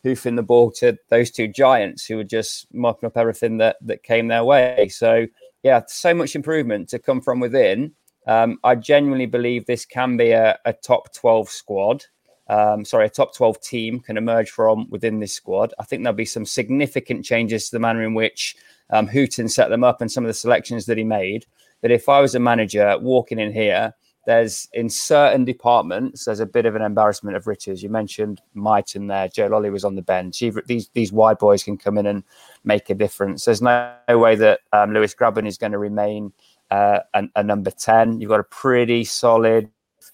hoofing 0.03 0.35
the 0.35 0.43
ball 0.43 0.71
to 0.71 0.97
those 1.09 1.31
two 1.31 1.47
giants 1.47 2.05
who 2.05 2.17
were 2.17 2.23
just 2.23 2.67
mopping 2.73 3.07
up 3.07 3.17
everything 3.17 3.57
that, 3.57 3.77
that 3.81 4.03
came 4.03 4.27
their 4.27 4.43
way. 4.43 4.89
So, 4.91 5.27
yeah, 5.63 5.81
so 5.87 6.13
much 6.13 6.35
improvement 6.35 6.89
to 6.89 6.99
come 6.99 7.21
from 7.21 7.39
within. 7.39 7.93
Um, 8.25 8.59
I 8.63 8.75
genuinely 8.75 9.25
believe 9.25 9.65
this 9.65 9.85
can 9.85 10.17
be 10.17 10.31
a, 10.31 10.57
a 10.65 10.73
top 10.73 11.13
12 11.13 11.49
squad 11.49 12.05
um, 12.49 12.85
sorry, 12.85 13.05
a 13.05 13.09
top 13.09 13.35
12 13.35 13.61
team 13.61 13.99
can 13.99 14.17
emerge 14.17 14.51
from 14.51 14.89
within 14.89 15.19
this 15.19 15.33
squad. 15.33 15.73
I 15.79 15.83
think 15.83 16.03
there'll 16.03 16.15
be 16.15 16.25
some 16.25 16.45
significant 16.45 17.25
changes 17.25 17.65
to 17.65 17.75
the 17.75 17.79
manner 17.79 18.03
in 18.03 18.13
which 18.13 18.55
um, 18.89 19.07
Hughton 19.07 19.49
set 19.49 19.69
them 19.69 19.83
up 19.83 20.01
and 20.01 20.11
some 20.11 20.23
of 20.23 20.29
the 20.29 20.33
selections 20.33 20.85
that 20.85 20.97
he 20.97 21.03
made. 21.03 21.45
That 21.81 21.91
if 21.91 22.09
I 22.09 22.19
was 22.19 22.35
a 22.35 22.39
manager 22.39 22.97
walking 22.99 23.39
in 23.39 23.53
here, 23.53 23.93
there's 24.25 24.67
in 24.73 24.89
certain 24.89 25.45
departments, 25.45 26.25
there's 26.25 26.41
a 26.41 26.45
bit 26.45 26.65
of 26.65 26.75
an 26.75 26.81
embarrassment 26.81 27.37
of 27.37 27.47
riches. 27.47 27.81
You 27.81 27.89
mentioned 27.89 28.41
Mighten 28.53 29.07
there. 29.07 29.29
Joe 29.29 29.47
Lolley 29.47 29.71
was 29.71 29.85
on 29.85 29.95
the 29.95 30.01
bench. 30.01 30.43
These 30.65 30.89
these 30.89 31.11
wide 31.13 31.37
boys 31.37 31.63
can 31.63 31.77
come 31.77 31.97
in 31.97 32.05
and 32.05 32.23
make 32.63 32.89
a 32.89 32.95
difference. 32.95 33.45
There's 33.45 33.61
no, 33.61 33.93
no 34.09 34.17
way 34.17 34.35
that 34.35 34.61
um, 34.73 34.93
Lewis 34.93 35.15
Grabban 35.15 35.47
is 35.47 35.57
going 35.57 35.71
to 35.71 35.77
remain 35.77 36.33
uh, 36.71 36.99
a, 37.13 37.23
a 37.37 37.43
number 37.43 37.71
10. 37.71 38.19
You've 38.19 38.29
got 38.29 38.41
a 38.41 38.43
pretty 38.43 39.05
solid 39.05 39.69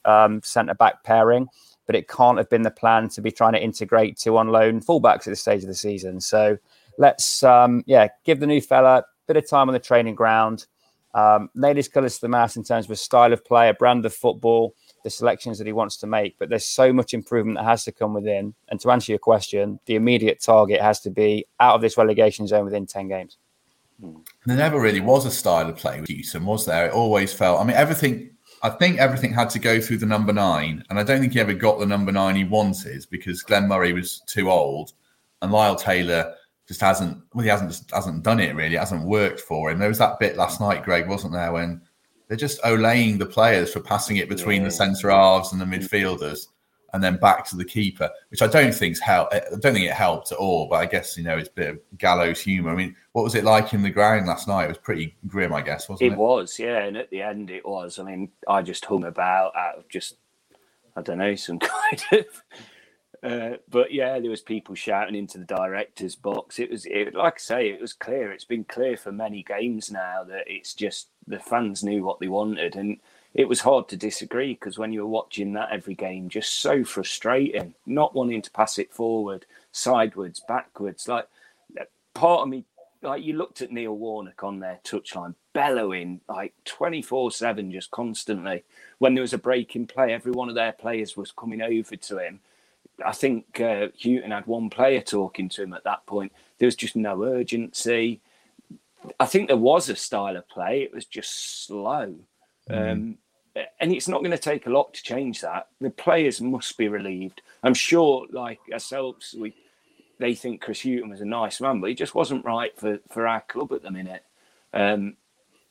um, 0.05 0.41
centre 0.43 0.75
back 0.75 1.03
pairing 1.03 1.47
but 1.85 1.95
it 1.95 2.07
can't 2.07 2.37
have 2.37 2.49
been 2.49 2.61
the 2.61 2.71
plan 2.71 3.09
to 3.09 3.21
be 3.21 3.31
trying 3.31 3.53
to 3.53 3.63
integrate 3.63 4.17
two 4.17 4.37
on 4.37 4.49
loan 4.49 4.79
fullbacks 4.79 5.19
at 5.19 5.25
this 5.25 5.41
stage 5.41 5.63
of 5.63 5.67
the 5.67 5.75
season. 5.75 6.19
So 6.21 6.57
let's, 6.97 7.43
um, 7.43 7.83
yeah, 7.85 8.07
give 8.23 8.39
the 8.39 8.47
new 8.47 8.61
fella 8.61 8.99
a 8.99 9.03
bit 9.27 9.37
of 9.37 9.49
time 9.49 9.69
on 9.69 9.73
the 9.73 9.79
training 9.79 10.15
ground, 10.15 10.67
um, 11.13 11.49
his 11.75 11.87
colours 11.87 12.15
to 12.15 12.21
the 12.21 12.29
mast 12.29 12.57
in 12.57 12.63
terms 12.63 12.85
of 12.85 12.91
a 12.91 12.95
style 12.95 13.33
of 13.33 13.45
play, 13.45 13.69
a 13.69 13.73
brand 13.73 14.05
of 14.05 14.13
football, 14.13 14.75
the 15.03 15.09
selections 15.09 15.57
that 15.57 15.67
he 15.67 15.73
wants 15.73 15.97
to 15.97 16.07
make. 16.07 16.37
But 16.39 16.49
there's 16.49 16.65
so 16.65 16.91
much 16.91 17.13
improvement 17.13 17.57
that 17.57 17.65
has 17.65 17.83
to 17.85 17.91
come 17.91 18.13
within. 18.13 18.53
And 18.69 18.79
to 18.81 18.91
answer 18.91 19.11
your 19.11 19.19
question, 19.19 19.79
the 19.85 19.95
immediate 19.95 20.41
target 20.41 20.81
has 20.81 20.99
to 21.01 21.09
be 21.09 21.45
out 21.59 21.75
of 21.75 21.81
this 21.81 21.97
relegation 21.97 22.47
zone 22.47 22.65
within 22.65 22.85
10 22.85 23.09
games. 23.09 23.37
There 24.45 24.57
never 24.57 24.79
really 24.79 24.99
was 24.99 25.25
a 25.25 25.31
style 25.31 25.69
of 25.69 25.77
play 25.77 26.01
with 26.01 26.09
Hughton, 26.09 26.45
was 26.45 26.65
there? 26.65 26.87
It 26.87 26.93
always 26.93 27.33
felt. 27.33 27.61
I 27.61 27.63
mean, 27.63 27.77
everything. 27.77 28.31
I 28.61 28.69
think 28.69 28.97
everything 28.97 29.33
had 29.33 29.49
to 29.51 29.59
go 29.59 29.81
through 29.81 29.97
the 29.97 30.05
number 30.05 30.31
nine, 30.31 30.83
and 30.89 30.97
I 30.97 31.03
don't 31.03 31.19
think 31.19 31.33
he 31.33 31.39
ever 31.39 31.53
got 31.53 31.79
the 31.79 31.85
number 31.85 32.13
nine 32.13 32.35
he 32.35 32.45
wanted 32.45 33.05
because 33.11 33.41
Glenn 33.41 33.67
Murray 33.67 33.91
was 33.91 34.21
too 34.25 34.49
old, 34.49 34.93
and 35.41 35.51
Lyle 35.51 35.75
Taylor 35.75 36.33
just 36.67 36.81
hasn't. 36.81 37.21
Well, 37.33 37.43
he 37.43 37.49
hasn't 37.49 37.71
just 37.71 37.91
hasn't 37.91 38.23
done 38.23 38.39
it 38.39 38.55
really. 38.55 38.75
It 38.75 38.79
hasn't 38.79 39.05
worked 39.05 39.41
for 39.41 39.69
him. 39.69 39.79
There 39.79 39.89
was 39.89 39.97
that 39.97 40.19
bit 40.19 40.37
last 40.37 40.61
night, 40.61 40.83
Greg, 40.83 41.07
wasn't 41.09 41.33
there, 41.33 41.51
when 41.51 41.81
they're 42.27 42.37
just 42.37 42.61
olaying 42.63 43.19
the 43.19 43.25
players 43.25 43.73
for 43.73 43.79
passing 43.81 44.17
it 44.17 44.29
between 44.29 44.61
Yeah. 44.61 44.67
the 44.67 44.71
centre 44.71 45.09
halves 45.11 45.51
and 45.51 45.59
the 45.61 45.65
midfielders, 45.65 46.47
and 46.93 47.03
then 47.03 47.17
back 47.17 47.43
to 47.49 47.55
the 47.57 47.65
keeper, 47.65 48.09
which 48.29 48.41
I 48.41 48.47
don't 48.47 48.73
think's 48.73 48.99
help. 48.99 49.27
I 49.33 49.41
don't 49.59 49.73
think 49.73 49.85
it 49.85 49.91
helped 49.93 50.31
at 50.31 50.37
all. 50.37 50.67
But 50.69 50.77
I 50.77 50.85
guess 50.85 51.17
you 51.17 51.23
know 51.23 51.37
it's 51.37 51.49
a 51.49 51.53
bit 51.53 51.69
of 51.71 51.79
gallows 51.97 52.39
humour. 52.39 52.71
I 52.71 52.75
mean, 52.75 52.95
what 53.11 53.23
was 53.23 53.35
it 53.35 53.43
like 53.43 53.73
in 53.73 53.81
the 53.83 53.89
ground 53.89 54.27
last 54.27 54.47
night? 54.47 54.65
It 54.65 54.69
was 54.69 54.77
pretty 54.77 55.15
grim, 55.27 55.53
I 55.53 55.61
guess, 55.61 55.89
wasn't 55.89 56.11
it? 56.11 56.13
It 56.13 56.17
was, 56.19 56.57
yeah, 56.57 56.83
and 56.83 56.95
at 56.97 57.09
the 57.09 57.21
end 57.21 57.49
it 57.51 57.65
was. 57.65 57.99
I 57.99 58.03
mean, 58.03 58.31
I 58.47 58.61
just 58.61 58.85
hung 58.85 59.03
about 59.03 59.55
out 59.55 59.77
of 59.79 59.89
just, 59.89 60.15
I 60.95 61.01
don't 61.01 61.17
know, 61.17 61.35
some 61.35 61.59
kind 61.59 62.03
of. 62.13 62.25
Uh, 63.23 63.57
but 63.69 63.93
yeah, 63.93 64.19
there 64.19 64.29
was 64.29 64.41
people 64.41 64.75
shouting 64.75 65.15
into 65.15 65.37
the 65.37 65.45
director's 65.45 66.15
box. 66.15 66.59
It 66.59 66.69
was, 66.69 66.85
it, 66.85 67.15
like 67.15 67.35
I 67.35 67.39
say, 67.39 67.69
it 67.69 67.79
was 67.79 67.93
clear. 67.93 68.31
It's 68.31 68.43
been 68.43 68.65
clear 68.65 68.97
for 68.97 69.13
many 69.13 69.43
games 69.43 69.89
now 69.89 70.25
that 70.25 70.43
it's 70.47 70.73
just 70.73 71.07
the 71.25 71.39
fans 71.39 71.83
knew 71.83 72.03
what 72.03 72.19
they 72.19 72.27
wanted, 72.27 72.75
and 72.75 72.99
it 73.33 73.47
was 73.47 73.61
hard 73.61 73.87
to 73.89 73.97
disagree 73.97 74.53
because 74.53 74.77
when 74.77 74.91
you 74.91 75.01
were 75.01 75.07
watching 75.07 75.53
that 75.53 75.71
every 75.71 75.95
game, 75.95 76.27
just 76.27 76.59
so 76.59 76.83
frustrating, 76.83 77.73
not 77.85 78.13
wanting 78.13 78.41
to 78.41 78.51
pass 78.51 78.77
it 78.77 78.91
forward, 78.91 79.45
sideways, 79.71 80.41
backwards. 80.45 81.07
Like 81.07 81.27
part 82.13 82.41
of 82.41 82.49
me 82.49 82.65
like 83.01 83.23
you 83.23 83.33
looked 83.33 83.61
at 83.61 83.71
Neil 83.71 83.95
Warnock 83.97 84.43
on 84.43 84.59
their 84.59 84.79
touchline, 84.83 85.35
bellowing 85.53 86.21
like 86.29 86.53
24 86.65 87.31
7 87.31 87.71
just 87.71 87.91
constantly. 87.91 88.63
When 88.99 89.13
there 89.13 89.21
was 89.21 89.33
a 89.33 89.37
break 89.37 89.75
in 89.75 89.87
play, 89.87 90.13
every 90.13 90.31
one 90.31 90.49
of 90.49 90.55
their 90.55 90.71
players 90.71 91.17
was 91.17 91.31
coming 91.31 91.61
over 91.61 91.95
to 91.95 92.17
him. 92.17 92.39
I 93.03 93.11
think 93.11 93.59
uh, 93.59 93.87
Hughton 93.97 94.31
had 94.31 94.45
one 94.45 94.69
player 94.69 95.01
talking 95.01 95.49
to 95.49 95.63
him 95.63 95.73
at 95.73 95.83
that 95.83 96.05
point. 96.05 96.31
There 96.57 96.67
was 96.67 96.75
just 96.75 96.95
no 96.95 97.23
urgency. 97.23 98.21
I 99.19 99.25
think 99.25 99.47
there 99.47 99.57
was 99.57 99.89
a 99.89 99.95
style 99.95 100.37
of 100.37 100.47
play, 100.47 100.81
it 100.83 100.93
was 100.93 101.05
just 101.05 101.65
slow. 101.65 102.15
Um, 102.69 103.17
and 103.79 103.93
it's 103.93 104.07
not 104.07 104.19
going 104.19 104.31
to 104.31 104.37
take 104.37 104.65
a 104.65 104.71
lot 104.71 104.93
to 104.93 105.03
change 105.03 105.41
that. 105.41 105.67
The 105.79 105.89
players 105.89 106.41
must 106.41 106.77
be 106.77 106.87
relieved. 106.87 107.41
I'm 107.61 107.73
sure, 107.73 108.25
like 108.31 108.59
ourselves, 108.71 109.35
we 109.37 109.53
they 110.19 110.35
think 110.35 110.61
Chris 110.61 110.81
Hughton 110.81 111.09
was 111.09 111.21
a 111.21 111.25
nice 111.25 111.59
man, 111.59 111.81
but 111.81 111.89
he 111.89 111.95
just 111.95 112.15
wasn't 112.15 112.45
right 112.45 112.77
for, 112.79 112.99
for 113.09 113.27
our 113.27 113.41
club 113.41 113.73
at 113.73 113.81
the 113.81 113.91
minute. 113.91 114.23
Um, 114.73 115.17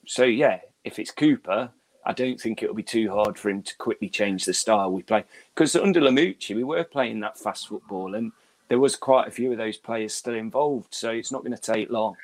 so 0.07 0.25
yeah, 0.25 0.61
if 0.85 0.99
it's 0.99 1.11
Cooper, 1.11 1.71
I 2.05 2.13
don't 2.13 2.41
think 2.41 2.63
it'll 2.63 2.75
be 2.75 2.83
too 2.83 3.11
hard 3.11 3.39
for 3.39 3.49
him 3.51 3.63
to 3.63 3.77
quickly 3.77 4.09
change 4.09 4.45
the 4.45 4.55
style 4.55 4.91
we 4.91 5.03
play. 5.03 5.25
Because 5.55 5.77
under 5.77 6.01
Lamouchi, 6.01 6.57
we 6.57 6.65
were 6.65 6.85
playing 6.85 7.21
that 7.21 7.39
fast 7.39 7.69
football, 7.69 8.15
and 8.15 8.33
there 8.69 8.81
was 8.81 8.97
quite 8.97 9.29
a 9.29 9.31
few 9.31 9.53
of 9.53 9.59
those 9.59 9.77
players 9.77 10.15
still 10.15 10.35
involved. 10.35 10.95
So 10.95 11.11
it's 11.11 11.31
not 11.31 11.45
going 11.45 11.57
to 11.57 11.73
take 11.73 11.91
long. 11.91 12.17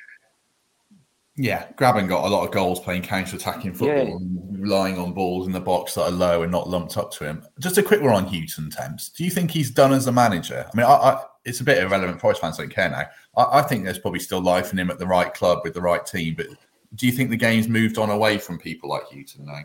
Yeah, 1.41 1.67
Grabban 1.77 2.09
got 2.09 2.25
a 2.25 2.27
lot 2.27 2.45
of 2.45 2.51
goals 2.51 2.81
playing 2.81 3.03
counter-attacking 3.03 3.73
football 3.73 4.07
Yeah. 4.07 4.15
and 4.15 4.59
relying 4.61 4.97
on 4.97 5.13
balls 5.13 5.47
in 5.47 5.53
the 5.53 5.61
box 5.61 5.93
that 5.95 6.01
are 6.03 6.11
low 6.11 6.41
and 6.43 6.51
not 6.51 6.67
lumped 6.69 6.97
up 6.97 7.11
to 7.13 7.23
him. 7.23 7.45
Just 7.59 7.77
a 7.77 7.83
quick 7.83 8.01
one 8.01 8.13
on 8.13 8.25
Hughton, 8.25 8.69
Temps. 8.69 9.07
Do 9.07 9.23
you 9.23 9.29
think 9.29 9.49
he's 9.49 9.71
done 9.71 9.93
as 9.93 10.07
a 10.07 10.11
manager? 10.11 10.65
I 10.67 10.75
mean, 10.75 10.85
I, 10.85 10.91
I, 10.95 11.23
it's 11.45 11.61
a 11.61 11.63
bit 11.63 11.81
irrelevant. 11.81 12.19
Forest 12.19 12.41
fans 12.41 12.57
don't 12.57 12.69
care 12.69 12.89
now. 12.89 13.05
I, 13.41 13.59
I 13.59 13.61
think 13.61 13.85
there's 13.85 13.99
probably 13.99 14.19
still 14.19 14.41
life 14.41 14.73
in 14.73 14.79
him 14.79 14.91
at 14.91 14.99
the 14.99 15.07
right 15.07 15.33
club 15.33 15.59
with 15.63 15.73
the 15.73 15.81
right 15.81 16.05
team. 16.05 16.35
But 16.35 16.47
do 16.95 17.05
you 17.05 17.11
think 17.11 17.29
the 17.29 17.37
game's 17.37 17.67
moved 17.67 17.97
on 17.97 18.09
away 18.09 18.37
from 18.37 18.59
people 18.59 18.89
like 18.89 19.03
Hughton 19.11 19.45
now? 19.45 19.61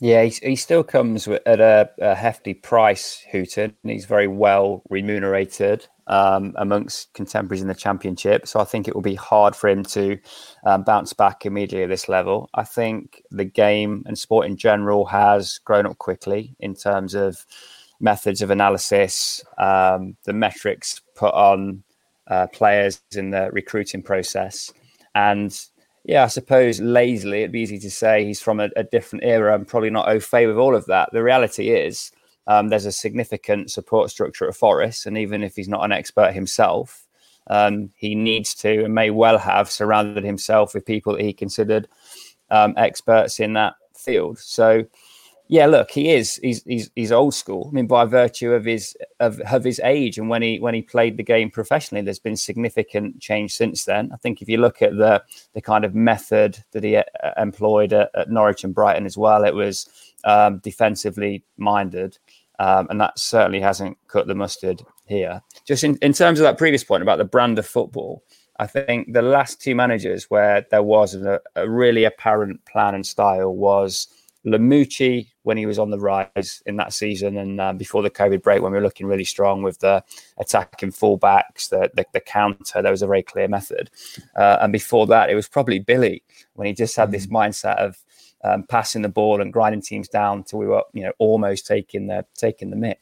Yeah, 0.00 0.24
he, 0.24 0.50
he 0.50 0.56
still 0.56 0.84
comes 0.84 1.26
at 1.26 1.60
a, 1.60 1.90
a 1.98 2.14
hefty 2.14 2.52
price, 2.52 3.24
Hughton, 3.32 3.76
and 3.82 3.92
he's 3.92 4.04
very 4.04 4.28
well 4.28 4.82
remunerated 4.90 5.88
um, 6.06 6.52
amongst 6.56 7.12
contemporaries 7.14 7.62
in 7.62 7.68
the 7.68 7.74
championship. 7.74 8.46
So 8.46 8.60
I 8.60 8.64
think 8.64 8.86
it 8.86 8.94
will 8.94 9.02
be 9.02 9.14
hard 9.14 9.56
for 9.56 9.68
him 9.68 9.82
to 9.84 10.18
um, 10.66 10.82
bounce 10.84 11.14
back 11.14 11.46
immediately 11.46 11.84
at 11.84 11.88
this 11.88 12.10
level. 12.10 12.50
I 12.54 12.64
think 12.64 13.22
the 13.30 13.46
game 13.46 14.02
and 14.06 14.18
sport 14.18 14.46
in 14.46 14.58
general 14.58 15.06
has 15.06 15.58
grown 15.64 15.86
up 15.86 15.96
quickly 15.96 16.54
in 16.60 16.74
terms 16.74 17.14
of 17.14 17.46
methods 17.98 18.42
of 18.42 18.50
analysis, 18.50 19.42
um, 19.58 20.16
the 20.24 20.32
metrics 20.34 21.00
put 21.14 21.32
on 21.32 21.82
uh, 22.26 22.46
players 22.48 23.00
in 23.16 23.30
the 23.30 23.50
recruiting 23.52 24.02
process, 24.02 24.72
and 25.14 25.66
yeah, 26.06 26.22
I 26.22 26.28
suppose 26.28 26.80
lazily 26.80 27.40
it'd 27.40 27.52
be 27.52 27.60
easy 27.60 27.80
to 27.80 27.90
say 27.90 28.24
he's 28.24 28.40
from 28.40 28.60
a, 28.60 28.70
a 28.76 28.84
different 28.84 29.24
era 29.24 29.54
and 29.54 29.66
probably 29.66 29.90
not 29.90 30.08
au 30.08 30.20
fait 30.20 30.46
with 30.46 30.56
all 30.56 30.76
of 30.76 30.86
that. 30.86 31.10
The 31.12 31.22
reality 31.22 31.70
is 31.70 32.12
um, 32.46 32.68
there's 32.68 32.86
a 32.86 32.92
significant 32.92 33.72
support 33.72 34.10
structure 34.10 34.48
at 34.48 34.54
Forest, 34.54 35.06
and 35.06 35.18
even 35.18 35.42
if 35.42 35.56
he's 35.56 35.68
not 35.68 35.84
an 35.84 35.90
expert 35.90 36.32
himself, 36.32 37.04
um, 37.48 37.90
he 37.96 38.14
needs 38.14 38.54
to 38.56 38.84
and 38.84 38.94
may 38.94 39.10
well 39.10 39.36
have 39.36 39.68
surrounded 39.68 40.22
himself 40.22 40.74
with 40.74 40.86
people 40.86 41.12
that 41.14 41.22
he 41.22 41.32
considered 41.32 41.88
um, 42.50 42.74
experts 42.76 43.40
in 43.40 43.54
that 43.54 43.74
field. 43.96 44.38
So 44.38 44.86
yeah, 45.48 45.66
look, 45.66 45.90
he 45.92 46.12
is. 46.12 46.36
He's 46.42 46.62
he's 46.64 46.90
he's 46.96 47.12
old 47.12 47.34
school. 47.34 47.68
I 47.70 47.74
mean, 47.74 47.86
by 47.86 48.04
virtue 48.04 48.52
of 48.52 48.64
his 48.64 48.96
of, 49.20 49.40
of 49.40 49.62
his 49.62 49.80
age 49.84 50.18
and 50.18 50.28
when 50.28 50.42
he 50.42 50.58
when 50.58 50.74
he 50.74 50.82
played 50.82 51.16
the 51.16 51.22
game 51.22 51.50
professionally, 51.50 52.02
there's 52.02 52.18
been 52.18 52.36
significant 52.36 53.20
change 53.20 53.54
since 53.54 53.84
then. 53.84 54.10
I 54.12 54.16
think 54.16 54.42
if 54.42 54.48
you 54.48 54.58
look 54.58 54.82
at 54.82 54.96
the 54.96 55.22
the 55.54 55.60
kind 55.60 55.84
of 55.84 55.94
method 55.94 56.58
that 56.72 56.82
he 56.82 56.96
uh, 56.96 57.02
employed 57.36 57.92
at, 57.92 58.10
at, 58.14 58.30
Norwich 58.30 58.64
and 58.64 58.74
Brighton 58.74 59.06
as 59.06 59.16
well, 59.16 59.44
it 59.44 59.54
was 59.54 59.88
um, 60.24 60.58
defensively 60.58 61.44
minded, 61.56 62.18
um, 62.58 62.88
and 62.90 63.00
that 63.00 63.18
certainly 63.18 63.60
hasn't 63.60 63.96
cut 64.08 64.26
the 64.26 64.34
mustard 64.34 64.82
here. 65.06 65.42
Just 65.64 65.84
in, 65.84 65.96
in 66.02 66.12
terms 66.12 66.40
of 66.40 66.44
that 66.44 66.58
previous 66.58 66.82
point 66.82 67.02
about 67.02 67.18
the 67.18 67.24
brand 67.24 67.58
of 67.60 67.66
football, 67.66 68.24
I 68.58 68.66
think 68.66 69.12
the 69.12 69.22
last 69.22 69.60
two 69.60 69.76
managers 69.76 70.24
where 70.24 70.66
there 70.70 70.82
was 70.82 71.14
a, 71.14 71.40
a 71.54 71.68
really 71.68 72.02
apparent 72.02 72.64
plan 72.64 72.96
and 72.96 73.06
style 73.06 73.54
was 73.54 74.08
Lamouchi 74.46 75.28
when 75.42 75.56
he 75.56 75.66
was 75.66 75.78
on 75.78 75.90
the 75.90 75.98
rise 75.98 76.62
in 76.66 76.76
that 76.76 76.92
season 76.92 77.36
and 77.36 77.60
um, 77.60 77.76
before 77.76 78.02
the 78.02 78.10
COVID 78.10 78.42
break 78.42 78.62
when 78.62 78.70
we 78.70 78.78
were 78.78 78.84
looking 78.84 79.06
really 79.06 79.24
strong 79.24 79.62
with 79.62 79.80
the 79.80 80.02
attacking 80.38 80.92
fullbacks, 80.92 81.68
the, 81.68 81.90
the, 81.94 82.06
the 82.12 82.20
counter, 82.20 82.80
there 82.80 82.92
was 82.92 83.02
a 83.02 83.06
very 83.06 83.22
clear 83.22 83.48
method. 83.48 83.90
Uh, 84.36 84.58
and 84.60 84.72
before 84.72 85.06
that, 85.08 85.30
it 85.30 85.34
was 85.34 85.48
probably 85.48 85.80
Billy 85.80 86.22
when 86.54 86.66
he 86.66 86.72
just 86.72 86.96
had 86.96 87.10
this 87.10 87.26
mm. 87.26 87.32
mindset 87.32 87.76
of 87.76 87.98
um, 88.44 88.62
passing 88.62 89.02
the 89.02 89.08
ball 89.08 89.40
and 89.40 89.52
grinding 89.52 89.82
teams 89.82 90.08
down 90.08 90.44
till 90.44 90.60
we 90.60 90.66
were, 90.66 90.84
you 90.92 91.02
know, 91.02 91.12
almost 91.18 91.66
taking 91.66 92.06
the 92.06 92.24
taking 92.34 92.70
the 92.70 92.76
mick. 92.76 92.96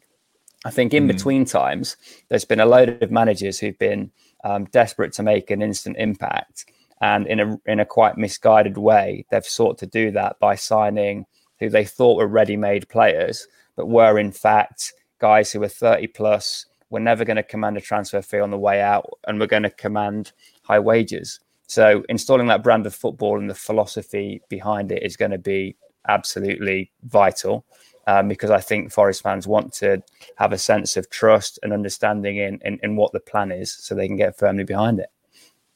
I 0.65 0.71
think 0.71 0.95
in 0.95 1.05
mm. 1.05 1.09
between 1.09 1.45
times, 1.45 1.97
there's 2.31 2.47
been 2.47 2.61
a 2.61 2.67
load 2.67 3.03
of 3.03 3.11
managers 3.11 3.59
who've 3.59 3.79
been 3.79 4.11
um, 4.45 4.65
desperate 4.67 5.13
to 5.15 5.23
make 5.23 5.51
an 5.51 5.61
instant 5.61 5.97
impact 5.99 6.67
and 7.01 7.27
in 7.27 7.41
a 7.41 7.61
in 7.67 7.81
a 7.81 7.87
quite 7.87 8.17
misguided 8.17 8.79
way, 8.79 9.27
they've 9.31 9.45
sought 9.45 9.79
to 9.79 9.87
do 9.87 10.11
that 10.13 10.39
by 10.39 10.55
signing 10.55 11.27
who 11.61 11.69
they 11.69 11.85
thought 11.85 12.17
were 12.17 12.27
ready-made 12.27 12.89
players, 12.89 13.47
but 13.77 13.87
were 13.87 14.19
in 14.19 14.33
fact 14.33 14.93
guys 15.19 15.53
who 15.53 15.61
were 15.61 15.69
30 15.69 16.09
plus, 16.09 16.67
were 16.91 17.01
never 17.01 17.25
going 17.25 17.37
to 17.37 17.43
command 17.43 17.77
a 17.77 17.81
transfer 17.81 18.21
fee 18.21 18.41
on 18.41 18.51
the 18.51 18.59
way 18.59 18.81
out, 18.81 19.19
and 19.27 19.39
were 19.39 19.47
going 19.47 19.63
to 19.63 19.71
command 19.71 20.33
high 20.63 20.79
wages. 20.79 21.41
So 21.67 22.05
installing 22.09 22.47
that 22.49 22.63
brand 22.63 22.87
of 22.87 22.95
football 22.95 23.39
and 23.39 23.49
the 23.49 23.55
philosophy 23.55 24.43
behind 24.49 24.93
it 24.93 25.03
is 25.03 25.17
going 25.17 25.31
to 25.31 25.39
be 25.39 25.77
absolutely 26.09 26.93
vital. 27.05 27.65
Um, 28.07 28.29
because 28.29 28.51
I 28.51 28.61
think 28.61 28.93
Forest 28.93 29.23
fans 29.23 29.47
want 29.47 29.73
to 29.75 30.03
have 30.37 30.53
a 30.53 30.59
sense 30.59 30.99
of 30.99 31.09
trust 31.09 31.59
and 31.63 31.73
understanding 31.73 32.37
in, 32.37 32.59
in, 32.63 32.79
in 32.83 32.97
what 32.97 33.13
the 33.13 33.21
plan 33.21 33.51
is 33.51 33.73
so 33.73 33.95
they 33.95 34.07
can 34.07 34.17
get 34.17 34.39
firmly 34.39 34.65
behind 34.65 34.99
it. 34.99 35.09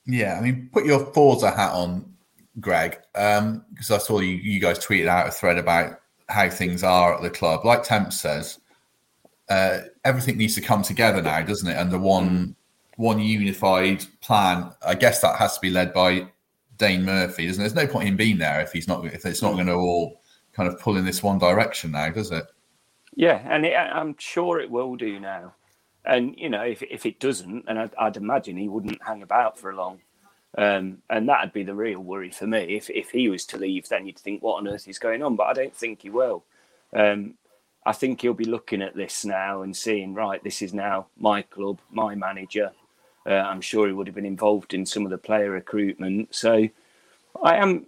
Yeah, 0.08 0.38
I 0.38 0.40
mean, 0.40 0.70
put 0.72 0.86
your 0.86 1.04
Forza 1.12 1.50
hat 1.50 1.72
on, 1.72 2.10
Greg, 2.60 2.98
because 3.12 3.40
um, 3.40 3.64
I 3.90 3.98
saw 3.98 4.20
you, 4.20 4.36
you 4.36 4.58
guys 4.58 4.78
tweeted 4.78 5.06
out 5.06 5.28
a 5.28 5.30
thread 5.30 5.58
about 5.58 6.00
how 6.28 6.48
things 6.48 6.82
are 6.82 7.14
at 7.14 7.22
the 7.22 7.30
club. 7.30 7.64
Like 7.64 7.82
Temp 7.82 8.12
says, 8.12 8.58
uh, 9.50 9.80
everything 10.04 10.38
needs 10.38 10.54
to 10.54 10.60
come 10.62 10.82
together 10.82 11.22
now, 11.22 11.42
doesn't 11.42 11.68
it? 11.68 11.76
Under 11.76 11.98
one 11.98 12.56
one 12.96 13.20
unified 13.20 14.04
plan. 14.20 14.72
I 14.84 14.94
guess 14.94 15.20
that 15.20 15.36
has 15.36 15.54
to 15.54 15.60
be 15.60 15.70
led 15.70 15.92
by 15.92 16.26
Dane 16.78 17.04
Murphy, 17.04 17.46
doesn't 17.46 17.62
it? 17.62 17.68
There's 17.68 17.86
no 17.86 17.92
point 17.92 18.08
in 18.08 18.16
being 18.16 18.38
there 18.38 18.60
if 18.60 18.72
he's 18.72 18.88
not 18.88 19.04
if 19.04 19.24
it's 19.24 19.42
not 19.42 19.54
going 19.54 19.66
to 19.66 19.74
all 19.74 20.20
kind 20.52 20.68
of 20.68 20.80
pull 20.80 20.96
in 20.96 21.04
this 21.04 21.22
one 21.22 21.38
direction 21.38 21.92
now, 21.92 22.08
does 22.08 22.32
it? 22.32 22.44
Yeah, 23.14 23.42
and 23.44 23.64
it, 23.64 23.74
I'm 23.74 24.16
sure 24.18 24.58
it 24.58 24.70
will 24.70 24.96
do 24.96 25.20
now. 25.20 25.54
And 26.08 26.34
you 26.38 26.48
know, 26.48 26.62
if 26.62 26.82
if 26.82 27.06
it 27.06 27.20
doesn't, 27.20 27.66
and 27.68 27.78
I'd, 27.78 27.94
I'd 27.96 28.16
imagine 28.16 28.56
he 28.56 28.68
wouldn't 28.68 29.02
hang 29.02 29.22
about 29.22 29.58
for 29.58 29.74
long. 29.74 30.00
Um, 30.56 31.02
and 31.10 31.28
that'd 31.28 31.52
be 31.52 31.62
the 31.62 31.74
real 31.74 32.00
worry 32.00 32.30
for 32.30 32.46
me. 32.46 32.76
If 32.76 32.88
if 32.88 33.10
he 33.10 33.28
was 33.28 33.44
to 33.46 33.58
leave, 33.58 33.88
then 33.88 34.06
you'd 34.06 34.18
think, 34.18 34.42
what 34.42 34.56
on 34.56 34.66
earth 34.66 34.88
is 34.88 34.98
going 34.98 35.22
on? 35.22 35.36
But 35.36 35.48
I 35.48 35.52
don't 35.52 35.76
think 35.76 36.02
he 36.02 36.10
will. 36.10 36.42
Um, 36.92 37.34
I 37.84 37.92
think 37.92 38.20
he'll 38.20 38.34
be 38.34 38.44
looking 38.44 38.82
at 38.82 38.96
this 38.96 39.24
now 39.24 39.62
and 39.62 39.76
seeing, 39.76 40.14
right, 40.14 40.42
this 40.42 40.62
is 40.62 40.74
now 40.74 41.06
my 41.16 41.42
club, 41.42 41.80
my 41.90 42.14
manager. 42.14 42.72
Uh, 43.26 43.34
I'm 43.34 43.60
sure 43.60 43.86
he 43.86 43.92
would 43.92 44.06
have 44.06 44.16
been 44.16 44.26
involved 44.26 44.74
in 44.74 44.86
some 44.86 45.04
of 45.04 45.10
the 45.10 45.18
player 45.18 45.50
recruitment. 45.50 46.34
So 46.34 46.68
I 47.42 47.56
am, 47.56 47.86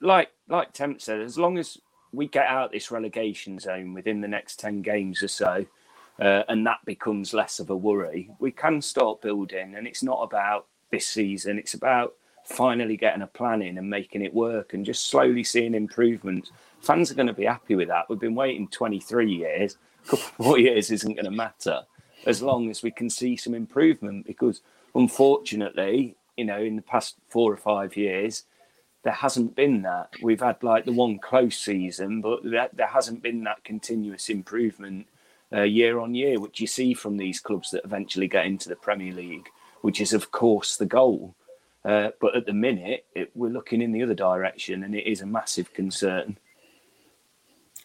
like 0.00 0.30
like 0.48 0.72
Temp 0.72 1.02
said, 1.02 1.20
as 1.20 1.36
long 1.36 1.58
as 1.58 1.78
we 2.12 2.28
get 2.28 2.46
out 2.46 2.70
this 2.70 2.90
relegation 2.90 3.58
zone 3.58 3.94
within 3.94 4.20
the 4.20 4.28
next 4.28 4.60
ten 4.60 4.82
games 4.82 5.22
or 5.22 5.28
so, 5.28 5.66
uh, 6.20 6.44
and 6.48 6.66
that 6.66 6.78
becomes 6.84 7.32
less 7.32 7.60
of 7.60 7.70
a 7.70 7.76
worry, 7.76 8.30
we 8.38 8.50
can 8.50 8.82
start 8.82 9.22
building. 9.22 9.74
And 9.76 9.86
it's 9.86 10.02
not 10.02 10.22
about 10.22 10.66
this 10.90 11.06
season, 11.06 11.58
it's 11.58 11.74
about 11.74 12.14
finally 12.44 12.96
getting 12.96 13.22
a 13.22 13.26
plan 13.26 13.62
in 13.62 13.78
and 13.78 13.88
making 13.88 14.22
it 14.22 14.34
work 14.34 14.74
and 14.74 14.84
just 14.84 15.08
slowly 15.08 15.44
seeing 15.44 15.74
improvements. 15.74 16.50
Fans 16.80 17.10
are 17.10 17.14
going 17.14 17.26
to 17.26 17.32
be 17.32 17.44
happy 17.44 17.76
with 17.76 17.88
that. 17.88 18.08
We've 18.08 18.18
been 18.18 18.34
waiting 18.34 18.66
23 18.68 19.32
years, 19.32 19.76
a 20.04 20.08
couple 20.08 20.30
more 20.44 20.58
years 20.58 20.90
isn't 20.90 21.14
going 21.14 21.24
to 21.24 21.30
matter 21.30 21.82
as 22.26 22.42
long 22.42 22.70
as 22.70 22.82
we 22.82 22.90
can 22.90 23.08
see 23.08 23.36
some 23.36 23.54
improvement 23.54 24.26
because 24.26 24.60
unfortunately, 24.94 26.16
you 26.36 26.44
know, 26.44 26.60
in 26.60 26.76
the 26.76 26.82
past 26.82 27.16
four 27.28 27.52
or 27.52 27.56
five 27.56 27.96
years, 27.96 28.44
there 29.02 29.12
hasn't 29.12 29.56
been 29.56 29.82
that. 29.82 30.10
We've 30.22 30.40
had 30.40 30.62
like 30.62 30.84
the 30.84 30.92
one 30.92 31.18
close 31.18 31.56
season, 31.56 32.20
but 32.20 32.40
that, 32.44 32.76
there 32.76 32.86
hasn't 32.86 33.22
been 33.22 33.44
that 33.44 33.64
continuous 33.64 34.28
improvement 34.28 35.06
uh, 35.52 35.62
year 35.62 35.98
on 35.98 36.14
year, 36.14 36.38
which 36.38 36.60
you 36.60 36.66
see 36.66 36.94
from 36.94 37.16
these 37.16 37.40
clubs 37.40 37.70
that 37.70 37.84
eventually 37.84 38.28
get 38.28 38.46
into 38.46 38.68
the 38.68 38.76
Premier 38.76 39.12
League, 39.12 39.48
which 39.82 40.00
is, 40.00 40.12
of 40.12 40.30
course, 40.30 40.76
the 40.76 40.86
goal. 40.86 41.34
Uh, 41.84 42.10
but 42.20 42.36
at 42.36 42.46
the 42.46 42.52
minute, 42.52 43.06
it, 43.14 43.30
we're 43.34 43.50
looking 43.50 43.82
in 43.82 43.92
the 43.92 44.02
other 44.02 44.14
direction, 44.14 44.84
and 44.84 44.94
it 44.94 45.06
is 45.06 45.22
a 45.22 45.26
massive 45.26 45.72
concern. 45.72 46.38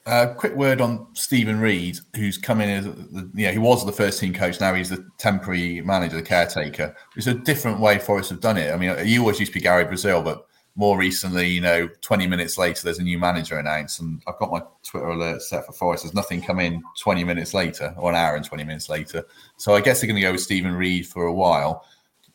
Uh, 0.05 0.27
quick 0.35 0.53
word 0.55 0.81
on 0.81 1.07
Stephen 1.13 1.59
Reid, 1.59 1.97
who's 2.15 2.37
come 2.37 2.61
in 2.61 2.69
as 2.69 2.85
the, 2.85 3.31
yeah, 3.33 3.51
he 3.51 3.57
was 3.57 3.83
the 3.83 3.91
first 3.91 4.19
team 4.19 4.33
coach. 4.33 4.59
Now 4.59 4.75
he's 4.75 4.89
the 4.89 5.09
temporary 5.17 5.81
manager, 5.81 6.17
the 6.17 6.21
caretaker. 6.21 6.95
It's 7.15 7.25
a 7.25 7.33
different 7.33 7.79
way 7.79 7.97
Forest 7.97 8.29
have 8.29 8.39
done 8.39 8.57
it. 8.57 8.71
I 8.71 8.77
mean, 8.77 8.95
you 9.07 9.21
always 9.21 9.39
used 9.39 9.51
to 9.53 9.57
be 9.57 9.63
Gary 9.63 9.85
Brazil, 9.85 10.21
but 10.21 10.45
more 10.75 10.97
recently, 10.97 11.47
you 11.47 11.61
know, 11.61 11.87
20 12.01 12.27
minutes 12.27 12.57
later, 12.57 12.81
there's 12.83 12.99
a 12.99 13.03
new 13.03 13.17
manager 13.17 13.57
announced, 13.57 14.01
and 14.01 14.21
I've 14.27 14.37
got 14.37 14.51
my 14.51 14.61
Twitter 14.83 15.07
alert 15.07 15.41
set 15.41 15.65
for 15.65 15.71
Forest. 15.71 16.03
There's 16.03 16.13
nothing 16.13 16.41
come 16.41 16.59
in 16.59 16.83
20 16.99 17.23
minutes 17.23 17.53
later, 17.53 17.93
or 17.97 18.09
an 18.09 18.17
hour 18.17 18.35
and 18.35 18.43
20 18.43 18.63
minutes 18.65 18.89
later. 18.89 19.25
So 19.57 19.73
I 19.73 19.81
guess 19.81 20.01
they're 20.01 20.07
going 20.07 20.19
to 20.19 20.21
go 20.21 20.33
with 20.33 20.41
Stephen 20.41 20.75
Reid 20.75 21.07
for 21.07 21.25
a 21.25 21.33
while. 21.33 21.85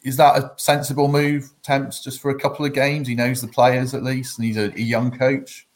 Is 0.03 0.17
that 0.17 0.39
a 0.39 0.53
sensible 0.57 1.09
move, 1.09 1.51
Temps, 1.63 2.03
just 2.03 2.23
for 2.23 2.31
a 2.31 2.39
couple 2.39 2.65
of 2.65 2.73
games? 2.73 3.07
He 3.07 3.15
knows 3.15 3.43
the 3.43 3.49
players 3.49 3.93
at 3.93 4.03
least, 4.03 4.39
and 4.39 4.47
he's 4.47 4.57
a, 4.57 4.73
a 4.73 4.81
young 4.81 5.11
coach. 5.11 5.69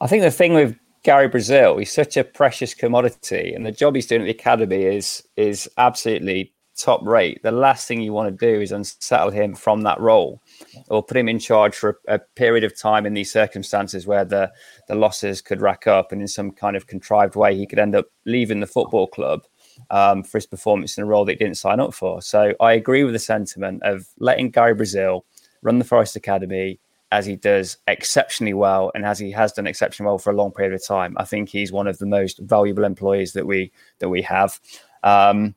I 0.00 0.06
think 0.06 0.22
the 0.22 0.30
thing 0.30 0.54
with 0.54 0.78
Gary 1.02 1.28
Brazil, 1.28 1.76
he's 1.76 1.92
such 1.92 2.16
a 2.16 2.24
precious 2.24 2.72
commodity, 2.72 3.52
and 3.54 3.66
the 3.66 3.72
job 3.72 3.94
he's 3.94 4.06
doing 4.06 4.22
at 4.22 4.24
the 4.24 4.30
academy 4.30 4.84
is 4.84 5.22
is 5.36 5.68
absolutely 5.76 6.54
top 6.78 7.04
rate. 7.04 7.42
The 7.42 7.52
last 7.52 7.86
thing 7.86 8.00
you 8.00 8.14
want 8.14 8.38
to 8.38 8.46
do 8.46 8.62
is 8.62 8.72
unsettle 8.72 9.30
him 9.30 9.54
from 9.54 9.82
that 9.82 10.00
role 10.00 10.40
or 10.88 11.02
put 11.02 11.16
him 11.16 11.28
in 11.28 11.38
charge 11.38 11.74
for 11.74 12.00
a, 12.08 12.14
a, 12.14 12.18
period 12.36 12.64
of 12.64 12.78
time 12.78 13.06
in 13.06 13.14
these 13.14 13.32
circumstances 13.32 14.06
where 14.06 14.24
the, 14.24 14.50
the 14.88 14.94
losses 14.94 15.40
could 15.40 15.60
rack 15.60 15.86
up 15.86 16.12
and 16.12 16.20
in 16.20 16.28
some 16.28 16.50
kind 16.50 16.76
of 16.76 16.86
contrived 16.86 17.36
way 17.36 17.56
he 17.56 17.66
could 17.66 17.78
end 17.78 17.94
up 17.94 18.06
leaving 18.26 18.60
the 18.60 18.66
football 18.66 19.06
club 19.06 19.42
um, 19.90 20.22
for 20.22 20.38
his 20.38 20.46
performance 20.46 20.96
in 20.96 21.04
a 21.04 21.06
role 21.06 21.24
that 21.24 21.32
he 21.32 21.38
didn't 21.38 21.56
sign 21.56 21.80
up 21.80 21.94
for. 21.94 22.20
So 22.22 22.54
I 22.60 22.72
agree 22.72 23.04
with 23.04 23.14
the 23.14 23.18
sentiment 23.18 23.82
of 23.82 24.06
letting 24.18 24.50
Gary 24.50 24.74
Brazil 24.74 25.24
run 25.62 25.78
the 25.78 25.84
Forest 25.84 26.16
Academy 26.16 26.78
as 27.12 27.26
he 27.26 27.36
does 27.36 27.76
exceptionally 27.88 28.54
well 28.54 28.92
and 28.94 29.04
as 29.04 29.18
he 29.18 29.32
has 29.32 29.52
done 29.52 29.66
exceptionally 29.66 30.08
well 30.08 30.18
for 30.18 30.30
a 30.30 30.36
long 30.36 30.52
period 30.52 30.74
of 30.74 30.84
time. 30.84 31.16
I 31.18 31.24
think 31.24 31.48
he's 31.48 31.72
one 31.72 31.86
of 31.86 31.98
the 31.98 32.06
most 32.06 32.38
valuable 32.38 32.84
employees 32.84 33.32
that 33.32 33.46
we 33.46 33.72
that 33.98 34.08
we 34.08 34.22
have. 34.22 34.60
Um, 35.02 35.54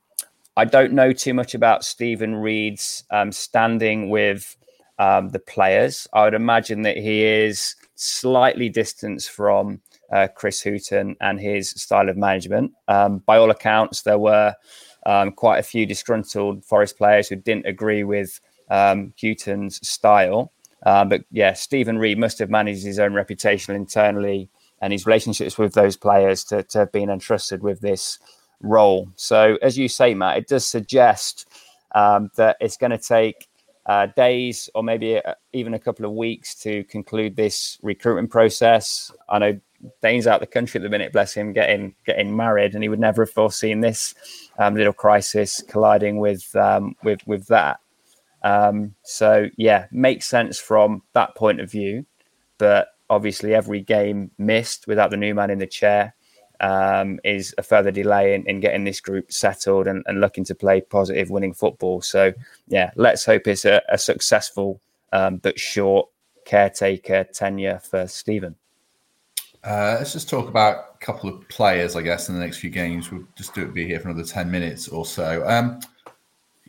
I 0.56 0.66
don't 0.66 0.94
know 0.94 1.12
too 1.12 1.34
much 1.34 1.56
about 1.56 1.84
Stephen 1.84 2.36
Reid's 2.36 3.04
um, 3.10 3.32
standing 3.32 4.10
with 4.10 4.56
um, 5.00 5.30
the 5.30 5.40
players. 5.40 6.08
I 6.14 6.24
would 6.24 6.34
imagine 6.34 6.84
that 6.84 6.98
he 6.98 7.24
is 7.24 7.76
slightly 7.96 8.70
distanced 8.70 9.30
from 9.30 9.82
uh, 10.12 10.28
Chris 10.36 10.62
Hughton 10.64 11.16
and 11.22 11.40
his 11.40 11.72
style 11.72 12.10
of 12.10 12.18
management. 12.18 12.72
Um, 12.88 13.20
by 13.20 13.38
all 13.38 13.52
accounts, 13.52 14.04
there 14.04 14.20
were 14.20 14.54
um, 15.06 15.32
quite 15.32 15.60
a 15.60 15.64
few 15.64 15.86
disgruntled 15.86 16.64
Forest 16.66 16.98
players 16.98 17.28
who 17.28 17.36
didn't 17.36 17.66
agree 17.66 18.04
with 18.04 18.40
um, 18.70 19.14
Hughton's 19.16 19.86
style. 19.88 20.52
Um, 20.86 21.10
but 21.10 21.24
yeah, 21.32 21.54
Stephen 21.54 21.98
Reid 21.98 22.18
must 22.18 22.40
have 22.40 22.50
managed 22.50 22.84
his 22.84 23.00
own 23.00 23.14
reputation 23.14 23.76
internally 23.76 24.50
and 24.82 24.92
his 24.92 25.06
relationships 25.06 25.58
with 25.58 25.74
those 25.74 25.96
players 25.96 26.44
to, 26.46 26.62
to 26.64 26.80
have 26.80 26.92
been 26.92 27.10
entrusted 27.10 27.64
with 27.64 27.80
this 27.80 28.20
role. 28.62 29.10
So, 29.16 29.58
as 29.62 29.78
you 29.78 29.88
say, 29.88 30.14
Matt, 30.14 30.38
it 30.38 30.48
does 30.48 30.66
suggest 30.66 31.48
um, 31.96 32.30
that 32.36 32.58
it's 32.60 32.78
going 32.78 32.92
to 32.92 32.98
take 32.98 33.48
uh, 33.86 34.08
days 34.16 34.70
or 34.76 34.84
maybe 34.84 35.16
a, 35.16 35.36
even 35.52 35.74
a 35.74 35.80
couple 35.80 36.06
of 36.06 36.12
weeks 36.12 36.56
to 36.56 36.84
conclude 36.86 37.36
this 37.36 37.78
recruitment 37.82 38.30
process. 38.30 39.12
I 39.30 39.40
know 39.40 39.60
Dane's 40.02 40.28
out 40.28 40.36
of 40.36 40.42
the 40.42 40.48
country 40.48 40.80
at 40.80 40.84
the 40.84 40.90
minute, 40.90 41.12
bless 41.12 41.34
him, 41.34 41.52
getting 41.52 41.96
getting 42.06 42.36
married, 42.36 42.74
and 42.74 42.84
he 42.84 42.90
would 42.90 43.00
never 43.00 43.26
have 43.26 43.34
foreseen 43.34 43.82
this 43.82 44.16
um, 44.58 44.76
little 44.76 44.94
crisis 44.94 45.62
colliding 45.68 46.18
with 46.18 46.56
um, 46.56 46.96
with 47.04 47.20
with 47.28 47.48
that. 47.48 47.80
Um, 48.44 48.96
so 49.04 49.48
yeah, 49.58 49.88
makes 49.92 50.28
sense 50.28 50.60
from 50.60 51.02
that 51.14 51.36
point 51.36 51.60
of 51.60 51.72
view, 51.72 52.06
but 52.58 52.90
obviously 53.10 53.54
every 53.54 53.82
game 53.82 54.32
missed 54.38 54.88
without 54.88 55.12
the 55.12 55.18
new 55.18 55.36
man 55.36 55.50
in 55.50 55.60
the 55.60 55.68
chair 55.68 56.14
um, 56.64 57.20
is 57.26 57.54
a 57.58 57.64
further 57.64 57.92
delay 57.92 58.34
in, 58.34 58.48
in 58.48 58.62
getting 58.62 58.86
this 58.86 59.02
group 59.02 59.32
settled 59.32 59.86
and, 59.86 60.02
and, 60.08 60.22
looking 60.22 60.46
to 60.46 60.56
play 60.56 60.80
positive 60.80 61.30
winning 61.30 61.54
football. 61.54 62.02
So 62.02 62.34
yeah, 62.70 62.92
let's 62.96 63.26
hope 63.26 63.48
it's 63.48 63.66
a, 63.66 63.82
a 63.90 63.98
successful 63.98 64.80
um, 65.12 65.38
but 65.38 65.60
short 65.60 66.08
caretaker 66.46 67.26
tenure 67.26 67.80
for 67.80 68.08
Stephen. 68.08 68.56
Uh, 69.62 69.96
let's 69.98 70.14
just 70.14 70.30
talk 70.30 70.48
about 70.48 70.96
a 70.96 71.06
couple 71.06 71.30
of 71.30 71.46
players, 71.50 71.98
I 71.98 72.02
guess, 72.02 72.30
in 72.30 72.36
the 72.36 72.42
next 72.42 72.58
few 72.58 72.70
games. 72.70 73.12
We'll 73.12 73.28
just 73.38 73.54
do 73.54 73.64
it 73.64 73.74
be 73.74 73.86
here 73.86 74.00
for 74.00 74.10
another 74.10 74.26
10 74.26 74.50
minutes 74.50 74.88
or 74.88 75.06
so. 75.06 75.44
Um, 75.46 75.82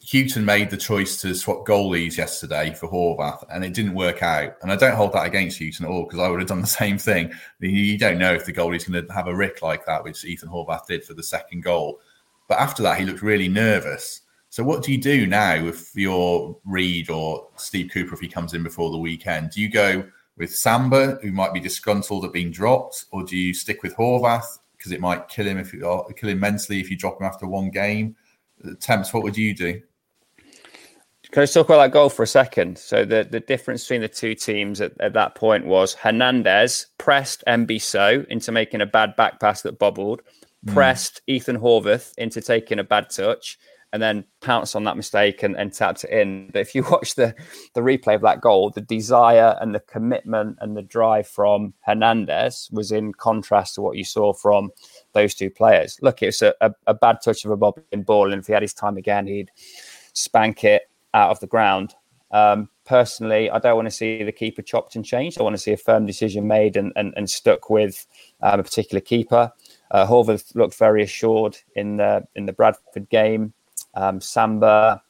Hughton 0.06 0.44
made 0.44 0.68
the 0.68 0.76
choice 0.76 1.18
to 1.22 1.34
swap 1.34 1.66
goalies 1.66 2.18
yesterday 2.18 2.74
for 2.74 2.88
Horvath, 2.88 3.42
and 3.50 3.64
it 3.64 3.72
didn't 3.72 3.94
work 3.94 4.22
out. 4.22 4.56
And 4.60 4.70
I 4.70 4.76
don't 4.76 4.96
hold 4.96 5.12
that 5.14 5.26
against 5.26 5.58
Hughton 5.58 5.86
at 5.86 5.90
all 5.90 6.04
because 6.04 6.18
I 6.18 6.28
would 6.28 6.40
have 6.40 6.48
done 6.48 6.60
the 6.60 6.66
same 6.66 6.98
thing. 6.98 7.32
You 7.60 7.96
don't 7.96 8.18
know 8.18 8.34
if 8.34 8.44
the 8.44 8.52
goalie's 8.52 8.84
going 8.84 9.06
to 9.06 9.12
have 9.12 9.28
a 9.28 9.34
rick 9.34 9.62
like 9.62 9.86
that, 9.86 10.04
which 10.04 10.24
Ethan 10.24 10.50
Horvath 10.50 10.86
did 10.86 11.04
for 11.04 11.14
the 11.14 11.22
second 11.22 11.62
goal. 11.62 12.00
But 12.48 12.60
after 12.60 12.82
that, 12.82 13.00
he 13.00 13.06
looked 13.06 13.22
really 13.22 13.48
nervous. 13.48 14.20
So 14.50 14.62
what 14.62 14.82
do 14.82 14.92
you 14.92 14.98
do 14.98 15.26
now 15.26 15.54
if 15.54 15.90
you're 15.94 16.56
Reid 16.64 17.08
or 17.08 17.48
Steve 17.56 17.90
Cooper 17.92 18.14
if 18.14 18.20
he 18.20 18.28
comes 18.28 18.52
in 18.52 18.62
before 18.62 18.90
the 18.90 18.98
weekend? 18.98 19.50
Do 19.50 19.60
you 19.62 19.70
go 19.70 20.06
with 20.36 20.54
Samba, 20.54 21.18
who 21.22 21.32
might 21.32 21.54
be 21.54 21.60
disgruntled 21.60 22.24
at 22.26 22.32
being 22.32 22.50
dropped, 22.50 23.06
or 23.10 23.24
do 23.24 23.36
you 23.36 23.54
stick 23.54 23.82
with 23.82 23.96
Horvath 23.96 24.58
because 24.76 24.92
it 24.92 25.00
might 25.00 25.28
kill 25.28 25.46
him 25.46 25.58
if 25.58 25.72
you 25.72 26.04
kill 26.16 26.28
him 26.28 26.40
mentally 26.40 26.78
if 26.78 26.90
you 26.90 26.96
drop 26.96 27.20
him 27.20 27.26
after 27.26 27.46
one 27.46 27.70
game? 27.70 28.14
Temps, 28.80 29.12
what 29.12 29.22
would 29.22 29.36
you 29.36 29.54
do? 29.54 29.80
Can 31.35 31.42
I 31.42 31.47
talk 31.47 31.66
about 31.66 31.79
that 31.79 31.90
goal 31.90 32.11
for 32.11 32.23
a 32.23 32.29
second? 32.29 32.79
So 32.79 33.05
the, 33.05 33.27
the 33.29 33.40
difference 33.40 33.83
between 33.83 34.03
the 34.03 34.09
two 34.09 34.37
teams 34.37 34.81
at, 34.81 34.92
at 35.01 35.14
that 35.14 35.35
point 35.35 35.66
was 35.66 35.92
Hernandez 35.92 36.87
pressed 36.97 37.42
Mbe 37.49 37.83
Soh 37.83 38.25
into 38.29 38.53
making 38.53 38.83
a 38.83 38.87
bad 38.87 39.16
back 39.16 39.40
pass 39.40 39.62
that 39.62 39.81
bobbled, 39.81 40.23
mm. 40.64 40.73
pressed 40.73 41.23
Ethan 41.27 41.59
Horvath 41.59 42.16
into 42.18 42.40
taking 42.40 42.79
a 42.79 42.85
bad 42.85 43.11
touch, 43.11 43.59
and 43.92 44.01
then 44.01 44.25
pounced 44.42 44.77
on 44.77 44.85
that 44.85 44.97
mistake 44.97 45.42
and, 45.42 45.57
and 45.57 45.73
tapped 45.73 46.05
it 46.05 46.11
in. 46.11 46.51
But 46.53 46.61
if 46.61 46.73
you 46.73 46.85
watch 46.88 47.16
the, 47.16 47.35
the 47.75 47.81
replay 47.81 48.14
of 48.14 48.23
that 48.23 48.40
goal, 48.40 48.70
the 48.70 48.81
desire 48.81 49.59
and 49.61 49.75
the 49.75 49.81
commitment 49.81 50.59
and 50.61 50.77
the 50.77 50.83
drive 50.83 51.27
from 51.27 51.75
Hernandez 51.85 52.68
was 52.70 52.92
in 52.92 53.12
contrast 53.12 53.75
to 53.75 53.83
what 53.83 53.97
you 53.97 54.05
saw 54.05 54.35
from 54.35 54.70
those 55.14 55.35
two 55.35 55.51
players. 55.51 55.99
Look, 56.01 56.23
it 56.23 56.27
was 56.27 56.42
a, 56.42 56.55
a, 56.61 56.70
a 56.87 56.94
bad 56.94 57.16
touch 57.25 57.44
of 57.44 57.51
a 57.51 57.57
bobbing 57.57 58.05
ball, 58.05 58.33
and 58.33 58.40
if 58.40 58.47
he 58.47 58.53
had 58.53 58.62
his 58.62 58.73
time 58.73 58.97
again, 58.97 59.27
he'd 59.27 59.51
spank 60.12 60.62
it 60.62 60.83
out 61.14 61.31
of 61.31 61.40
the 61.40 61.46
ground. 61.46 61.94
Um, 62.31 62.68
personally, 62.85 63.48
I 63.48 63.61
don't 63.61 63.77
want 63.77 63.87
to 63.87 63.92
see 63.92 64.24
the 64.24 64.33
keeper 64.33 64.61
chopped 64.61 64.96
and 64.96 65.05
changed. 65.05 65.38
I 65.38 65.44
want 65.44 65.55
to 65.55 65.62
see 65.62 65.72
a 65.72 65.77
firm 65.77 66.05
decision 66.05 66.46
made 66.46 66.77
and, 66.77 66.92
and, 66.96 67.14
and 67.16 67.31
stuck 67.31 67.70
with 67.70 68.07
um, 68.42 68.61
a 68.61 68.62
particular 68.62 69.00
keeper. 69.00 69.53
Uh, 69.92 70.07
Horvath 70.07 70.55
looked 70.57 70.74
very 70.74 71.05
assured 71.05 71.57
in 71.77 71.96
the 71.96 72.24
in 72.35 72.46
the 72.46 72.53
Bradford 72.53 73.09
game. 73.09 73.55
Um, 73.94 74.20
Samba 74.20 75.00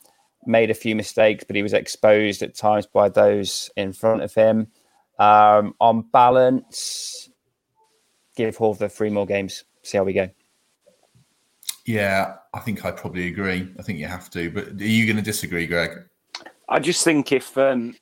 made 0.44 0.70
a 0.70 0.74
few 0.74 0.94
mistakes, 0.94 1.44
but 1.44 1.56
he 1.56 1.62
was 1.62 1.72
exposed 1.72 2.42
at 2.42 2.54
times 2.54 2.86
by 2.86 3.08
those 3.08 3.70
in 3.76 3.94
front 3.94 4.22
of 4.22 4.34
him. 4.34 4.68
Um, 5.18 5.74
on 5.80 6.02
balance, 6.12 7.30
give 8.36 8.58
Horvath 8.58 8.92
three 8.92 9.10
more 9.10 9.26
games. 9.26 9.64
See 9.82 9.96
how 9.96 10.04
we 10.04 10.12
go. 10.12 10.28
Yeah, 11.84 12.36
I 12.54 12.60
think 12.60 12.84
I 12.84 12.90
probably 12.90 13.28
agree. 13.28 13.70
I 13.78 13.82
think 13.82 13.98
you 13.98 14.06
have 14.06 14.30
to. 14.30 14.50
But 14.50 14.68
are 14.68 14.84
you 14.84 15.06
going 15.06 15.16
to 15.16 15.22
disagree, 15.22 15.66
Greg? 15.66 16.04
I 16.68 16.78
just 16.78 17.04
think 17.04 17.30
if 17.30 17.56
um, 17.58 17.94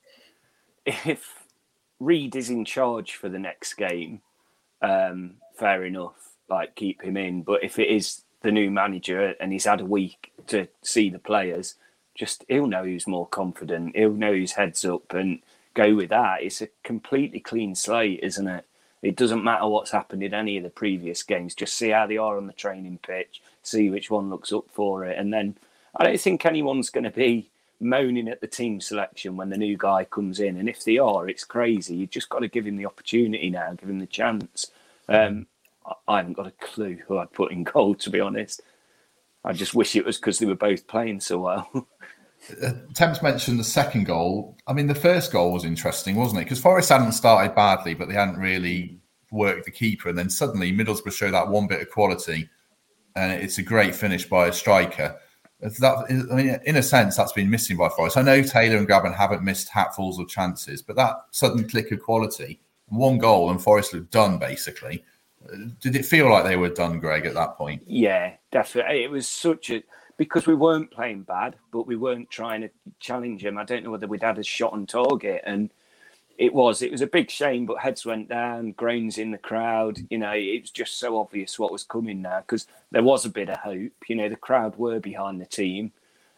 if 0.85 1.45
Reid 1.99 2.35
is 2.35 2.49
in 2.49 2.65
charge 2.65 3.15
for 3.15 3.29
the 3.29 3.39
next 3.39 3.73
game, 3.73 4.21
um, 4.81 5.35
fair 5.57 5.85
enough. 5.85 6.15
Like 6.49 6.75
keep 6.75 7.01
him 7.01 7.17
in. 7.17 7.43
But 7.43 7.63
if 7.63 7.79
it 7.79 7.89
is 7.89 8.21
the 8.41 8.51
new 8.51 8.69
manager 8.69 9.33
and 9.39 9.51
he's 9.51 9.65
had 9.65 9.81
a 9.81 9.85
week 9.85 10.31
to 10.47 10.67
see 10.81 11.09
the 11.09 11.19
players, 11.19 11.75
just 12.15 12.45
he'll 12.47 12.67
know 12.67 12.83
who's 12.83 13.07
more 13.07 13.27
confident. 13.27 13.95
He'll 13.95 14.11
know 14.11 14.33
who's 14.33 14.51
heads 14.51 14.85
up 14.85 15.13
and 15.13 15.41
go 15.73 15.95
with 15.95 16.09
that. 16.09 16.43
It's 16.43 16.61
a 16.61 16.69
completely 16.83 17.39
clean 17.39 17.75
slate, 17.75 18.19
isn't 18.21 18.47
it? 18.47 18.65
It 19.03 19.17
doesn't 19.17 19.43
matter 19.43 19.67
what's 19.67 19.91
happened 19.91 20.23
in 20.23 20.33
any 20.33 20.57
of 20.57 20.63
the 20.63 20.71
previous 20.71 21.23
games. 21.23 21.55
Just 21.55 21.75
see 21.75 21.89
how 21.89 22.07
they 22.07 22.17
are 22.17 22.37
on 22.37 22.47
the 22.47 22.53
training 22.53 22.99
pitch, 23.03 23.41
see 23.61 23.89
which 23.91 24.09
one 24.09 24.31
looks 24.31 24.53
up 24.53 24.65
for 24.71 25.05
it. 25.05 25.19
And 25.19 25.33
then 25.33 25.57
I 25.95 26.05
don't 26.05 26.21
think 26.21 26.45
anyone's 26.45 26.89
going 26.89 27.03
to 27.03 27.11
be 27.11 27.51
moaning 27.81 28.29
at 28.29 28.41
the 28.41 28.47
team 28.47 28.81
selection 28.81 29.37
when 29.37 29.49
the 29.49 29.57
new 29.57 29.77
guy 29.77 30.05
comes 30.05 30.39
in. 30.39 30.57
And 30.57 30.69
if 30.69 30.85
they 30.85 30.97
are, 30.99 31.29
it's 31.29 31.43
crazy. 31.43 31.97
You've 31.97 32.11
just 32.11 32.29
got 32.29 32.39
to 32.39 32.47
give 32.47 32.65
him 32.65 32.77
the 32.77 32.87
opportunity 32.87 33.49
now, 33.49 33.73
give 33.73 33.89
him 33.89 33.99
the 33.99 34.07
chance. 34.07 34.71
Um, 35.09 35.47
I 36.07 36.17
haven't 36.17 36.33
got 36.33 36.47
a 36.47 36.51
clue 36.51 36.99
who 37.07 37.17
I'd 37.17 37.33
put 37.33 37.51
in 37.51 37.65
goal, 37.65 37.95
to 37.95 38.09
be 38.09 38.21
honest. 38.21 38.61
I 39.45 39.53
just 39.53 39.75
wish 39.75 39.95
it 39.97 40.05
was 40.05 40.17
because 40.17 40.39
they 40.39 40.45
were 40.45 40.55
both 40.55 40.87
playing 40.87 41.19
so 41.19 41.39
well. 41.39 41.69
Uh, 42.61 42.73
Temps 42.93 43.21
mentioned 43.21 43.59
the 43.59 43.63
second 43.63 44.05
goal. 44.05 44.57
I 44.67 44.73
mean, 44.73 44.87
the 44.87 44.95
first 44.95 45.31
goal 45.31 45.51
was 45.51 45.65
interesting, 45.65 46.15
wasn't 46.15 46.41
it? 46.41 46.45
Because 46.45 46.59
Forest 46.59 46.89
hadn't 46.89 47.13
started 47.13 47.55
badly, 47.55 47.93
but 47.93 48.07
they 48.09 48.15
hadn't 48.15 48.37
really 48.37 48.99
worked 49.31 49.65
the 49.65 49.71
keeper. 49.71 50.09
And 50.09 50.17
then 50.17 50.29
suddenly 50.29 50.71
Middlesbrough 50.71 51.13
showed 51.13 51.33
that 51.33 51.47
one 51.47 51.67
bit 51.67 51.81
of 51.81 51.89
quality. 51.89 52.49
And 53.15 53.31
it's 53.31 53.57
a 53.57 53.63
great 53.63 53.95
finish 53.95 54.25
by 54.27 54.47
a 54.47 54.53
striker. 54.53 55.17
That, 55.79 56.05
I 56.09 56.35
mean, 56.35 56.59
in 56.65 56.75
a 56.75 56.83
sense, 56.83 57.15
that's 57.15 57.31
been 57.31 57.49
missing 57.49 57.77
by 57.77 57.87
Forest. 57.87 58.17
I 58.17 58.21
know 58.21 58.41
Taylor 58.41 58.77
and 58.77 58.87
Grabban 58.87 59.15
haven't 59.15 59.43
missed 59.43 59.69
hatfuls 59.69 60.19
of 60.19 60.27
chances, 60.27 60.81
but 60.81 60.97
that 60.97 61.15
sudden 61.31 61.67
click 61.69 61.91
of 61.91 62.01
quality, 62.01 62.59
one 62.87 63.17
goal, 63.17 63.49
and 63.49 63.61
Forest 63.61 63.93
looked 63.93 64.11
done 64.11 64.39
basically. 64.39 65.05
Did 65.81 65.95
it 65.95 66.05
feel 66.05 66.29
like 66.29 66.43
they 66.43 66.55
were 66.55 66.69
done, 66.69 66.99
Greg, 66.99 67.25
at 67.25 67.33
that 67.33 67.55
point? 67.55 67.83
Yeah, 67.85 68.33
definitely. 68.51 69.03
It 69.03 69.11
was 69.11 69.27
such 69.27 69.69
a 69.69 69.83
because 70.17 70.47
we 70.47 70.55
weren't 70.55 70.91
playing 70.91 71.23
bad, 71.23 71.55
but 71.71 71.87
we 71.87 71.95
weren't 71.95 72.29
trying 72.29 72.61
to 72.61 72.69
challenge 72.99 73.43
him. 73.43 73.57
I 73.57 73.63
don't 73.63 73.83
know 73.83 73.91
whether 73.91 74.07
we'd 74.07 74.23
had 74.23 74.37
a 74.37 74.43
shot 74.43 74.73
on 74.73 74.85
target, 74.85 75.41
and 75.45 75.69
it 76.37 76.53
was 76.53 76.81
it 76.81 76.91
was 76.91 77.01
a 77.01 77.07
big 77.07 77.29
shame. 77.29 77.65
But 77.65 77.79
heads 77.79 78.05
went 78.05 78.29
down, 78.29 78.73
groans 78.73 79.17
in 79.17 79.31
the 79.31 79.37
crowd. 79.37 79.99
You 80.09 80.19
know, 80.19 80.31
it 80.31 80.61
was 80.61 80.71
just 80.71 80.99
so 80.99 81.19
obvious 81.19 81.57
what 81.57 81.71
was 81.71 81.83
coming 81.83 82.21
now 82.21 82.41
because 82.41 82.67
there 82.91 83.03
was 83.03 83.25
a 83.25 83.29
bit 83.29 83.49
of 83.49 83.57
hope. 83.57 83.91
You 84.07 84.15
know, 84.15 84.29
the 84.29 84.35
crowd 84.35 84.77
were 84.77 84.99
behind 84.99 85.41
the 85.41 85.45
team, 85.45 85.91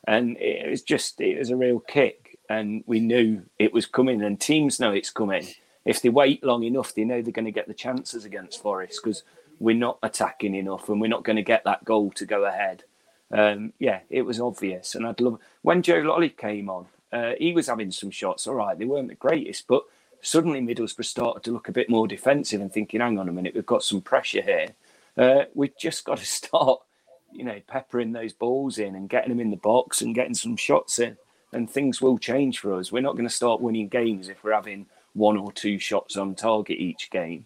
and 0.07 0.37
it 0.37 0.69
was 0.69 0.81
just 0.81 1.19
it 1.19 1.37
was 1.37 1.49
a 1.49 1.57
real 1.57 1.79
kick, 1.79 2.39
and 2.49 2.83
we 2.87 2.99
knew 2.99 3.43
it 3.59 3.73
was 3.73 3.85
coming, 3.85 4.21
and 4.21 4.39
teams 4.39 4.79
know 4.79 4.91
it's 4.91 5.11
coming. 5.11 5.47
If 5.83 6.01
they 6.01 6.09
wait 6.09 6.43
long 6.43 6.63
enough, 6.63 6.95
they 6.95 7.03
know 7.03 7.21
they're 7.21 7.31
going 7.31 7.45
to 7.45 7.51
get 7.51 7.67
the 7.67 7.73
chances 7.75 8.25
against 8.25 8.61
Forest 8.61 9.01
because 9.03 9.21
we're 9.59 9.75
not 9.75 9.99
attacking 10.01 10.55
enough, 10.55 10.89
and 10.89 10.99
we're 11.01 11.07
not 11.07 11.23
going 11.23 11.35
to 11.35 11.43
get 11.43 11.63
that 11.65 11.85
goal 11.85 12.11
to 12.11 12.25
go 12.25 12.45
ahead 12.45 12.83
um, 13.31 13.73
yeah, 13.79 13.99
it 14.09 14.21
was 14.21 14.39
obvious. 14.39 14.95
And 14.95 15.05
I'd 15.05 15.21
love 15.21 15.39
when 15.61 15.81
Joe 15.81 16.01
Lolley 16.01 16.35
came 16.35 16.69
on, 16.69 16.87
uh, 17.11 17.33
he 17.39 17.53
was 17.53 17.67
having 17.67 17.91
some 17.91 18.11
shots. 18.11 18.47
All 18.47 18.55
right, 18.55 18.77
they 18.77 18.85
weren't 18.85 19.07
the 19.07 19.15
greatest, 19.15 19.67
but 19.67 19.83
suddenly 20.21 20.61
Middlesbrough 20.61 21.05
started 21.05 21.43
to 21.43 21.51
look 21.51 21.67
a 21.67 21.73
bit 21.73 21.89
more 21.89 22.07
defensive 22.07 22.61
and 22.61 22.71
thinking, 22.71 22.99
hang 22.99 23.19
on 23.19 23.29
a 23.29 23.33
minute, 23.33 23.55
we've 23.55 23.65
got 23.65 23.83
some 23.83 24.01
pressure 24.01 24.41
here. 24.41 24.69
Uh, 25.17 25.45
we've 25.53 25.77
just 25.77 26.03
got 26.03 26.17
to 26.17 26.25
start, 26.25 26.81
you 27.31 27.43
know, 27.43 27.59
peppering 27.67 28.11
those 28.11 28.33
balls 28.33 28.77
in 28.77 28.95
and 28.95 29.09
getting 29.09 29.29
them 29.29 29.39
in 29.39 29.51
the 29.51 29.57
box 29.57 30.01
and 30.01 30.15
getting 30.15 30.33
some 30.33 30.57
shots 30.57 30.99
in, 30.99 31.17
and 31.53 31.69
things 31.69 32.01
will 32.01 32.17
change 32.17 32.59
for 32.59 32.73
us. 32.73 32.91
We're 32.91 33.01
not 33.01 33.13
going 33.13 33.27
to 33.27 33.33
start 33.33 33.61
winning 33.61 33.87
games 33.87 34.29
if 34.29 34.43
we're 34.43 34.53
having 34.53 34.87
one 35.13 35.37
or 35.37 35.51
two 35.51 35.79
shots 35.79 36.17
on 36.17 36.35
target 36.35 36.77
each 36.77 37.09
game. 37.09 37.45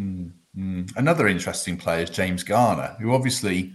Mm, 0.00 0.32
mm. 0.56 0.96
Another 0.96 1.28
interesting 1.28 1.76
player 1.76 2.02
is 2.02 2.10
James 2.10 2.42
Garner, 2.42 2.96
who 3.00 3.14
obviously 3.14 3.72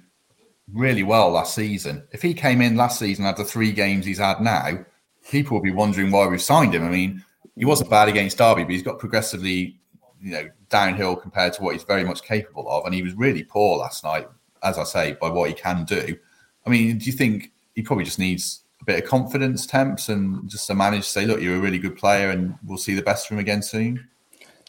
really 0.74 1.04
well 1.04 1.30
last 1.32 1.56
season. 1.56 2.04
If 2.12 2.22
he 2.22 2.34
came 2.34 2.62
in 2.62 2.76
last 2.76 3.00
season 3.00 3.26
had 3.26 3.38
the 3.38 3.44
three 3.44 3.72
games 3.72 4.06
he's 4.06 4.20
had 4.20 4.42
now, 4.42 4.86
people 5.30 5.56
will 5.56 5.64
be 5.64 5.72
wondering 5.72 6.12
why 6.12 6.28
we've 6.28 6.42
signed 6.42 6.74
him. 6.74 6.84
I 6.84 6.90
mean, 6.90 7.24
he 7.56 7.66
wasn't 7.66 7.90
bad 7.90 8.08
against 8.08 8.38
Derby, 8.38 8.64
but 8.64 8.72
he's 8.72 8.84
got 8.84 9.00
progressively, 9.00 9.78
you 10.22 10.32
know, 10.32 10.50
downhill 10.70 11.16
compared 11.16 11.54
to 11.54 11.64
what 11.64 11.74
he's 11.74 11.84
very 11.84 12.04
much 12.04 12.24
capable 12.24 12.70
of. 12.70 12.86
And 12.86 12.94
he 12.94 13.02
was 13.02 13.14
really 13.14 13.44
poor 13.44 13.78
last 13.78 14.04
night, 14.04 14.28
as 14.64 14.78
I 14.78 14.84
say, 14.84 15.18
by 15.20 15.30
what 15.30 15.50
he 15.50 15.56
can 15.56 15.84
do. 15.86 16.18
I 16.66 16.70
mean, 16.70 16.98
do 16.98 17.06
you 17.06 17.12
think 17.12 17.52
he 17.76 17.82
probably 17.82 18.06
just 18.06 18.20
needs 18.20 18.62
a 18.82 18.86
bit 18.86 19.04
of 19.04 19.10
confidence, 19.10 19.66
temps, 19.66 20.10
and 20.10 20.50
just 20.50 20.68
to 20.68 20.76
manage 20.76 21.04
to 21.04 21.10
say, 21.10 21.26
look, 21.26 21.42
you're 21.42 21.56
a 21.56 21.60
really 21.60 21.80
good 21.80 21.98
player, 21.98 22.30
and 22.30 22.56
we'll 22.66 22.78
see 22.78 22.94
the 22.94 23.02
best 23.02 23.28
from 23.28 23.38
him 23.38 23.42
again 23.42 23.62
soon? 23.62 24.08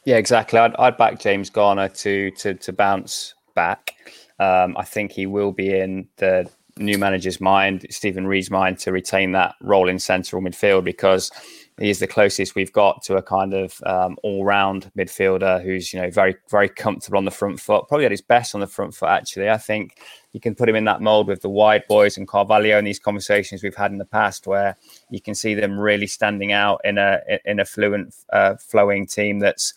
Yeah, 0.04 0.16
exactly. 0.16 0.58
I'd, 0.58 0.74
I'd 0.76 0.96
back 0.96 1.20
James 1.20 1.50
Garner 1.50 1.88
to 1.88 2.30
to 2.32 2.54
to 2.54 2.72
bounce 2.72 3.34
back. 3.54 3.94
Um, 4.40 4.76
I 4.76 4.84
think 4.84 5.12
he 5.12 5.26
will 5.26 5.52
be 5.52 5.78
in 5.78 6.08
the 6.16 6.50
new 6.78 6.98
manager's 6.98 7.40
mind, 7.40 7.86
Stephen 7.90 8.26
Reid's 8.26 8.50
mind, 8.50 8.78
to 8.80 8.90
retain 8.90 9.32
that 9.32 9.54
role 9.60 9.88
in 9.88 9.98
central 9.98 10.40
midfield 10.42 10.82
because 10.82 11.30
he 11.78 11.90
is 11.90 11.98
the 11.98 12.06
closest 12.06 12.54
we've 12.54 12.72
got 12.72 13.02
to 13.02 13.16
a 13.16 13.22
kind 13.22 13.54
of 13.54 13.80
um, 13.84 14.16
all-round 14.22 14.90
midfielder 14.96 15.62
who's 15.62 15.92
you 15.92 16.00
know 16.00 16.10
very 16.10 16.36
very 16.50 16.68
comfortable 16.68 17.18
on 17.18 17.24
the 17.24 17.30
front 17.30 17.60
foot. 17.60 17.86
Probably 17.88 18.06
at 18.06 18.10
his 18.10 18.20
best 18.20 18.54
on 18.54 18.60
the 18.60 18.66
front 18.66 18.94
foot. 18.94 19.08
Actually, 19.08 19.50
I 19.50 19.58
think 19.58 19.98
you 20.32 20.40
can 20.40 20.54
put 20.54 20.68
him 20.68 20.76
in 20.76 20.84
that 20.84 21.02
mold 21.02 21.26
with 21.26 21.42
the 21.42 21.48
wide 21.48 21.84
boys 21.88 22.16
and 22.16 22.28
Carvalho 22.28 22.78
and 22.78 22.86
these 22.86 22.98
conversations 22.98 23.62
we've 23.62 23.74
had 23.74 23.92
in 23.92 23.98
the 23.98 24.04
past, 24.04 24.46
where 24.46 24.76
you 25.10 25.20
can 25.20 25.34
see 25.34 25.54
them 25.54 25.78
really 25.78 26.06
standing 26.06 26.52
out 26.52 26.80
in 26.84 26.98
a 26.98 27.20
in 27.44 27.60
a 27.60 27.64
fluent, 27.64 28.14
uh, 28.32 28.56
flowing 28.56 29.06
team 29.06 29.38
that's 29.38 29.74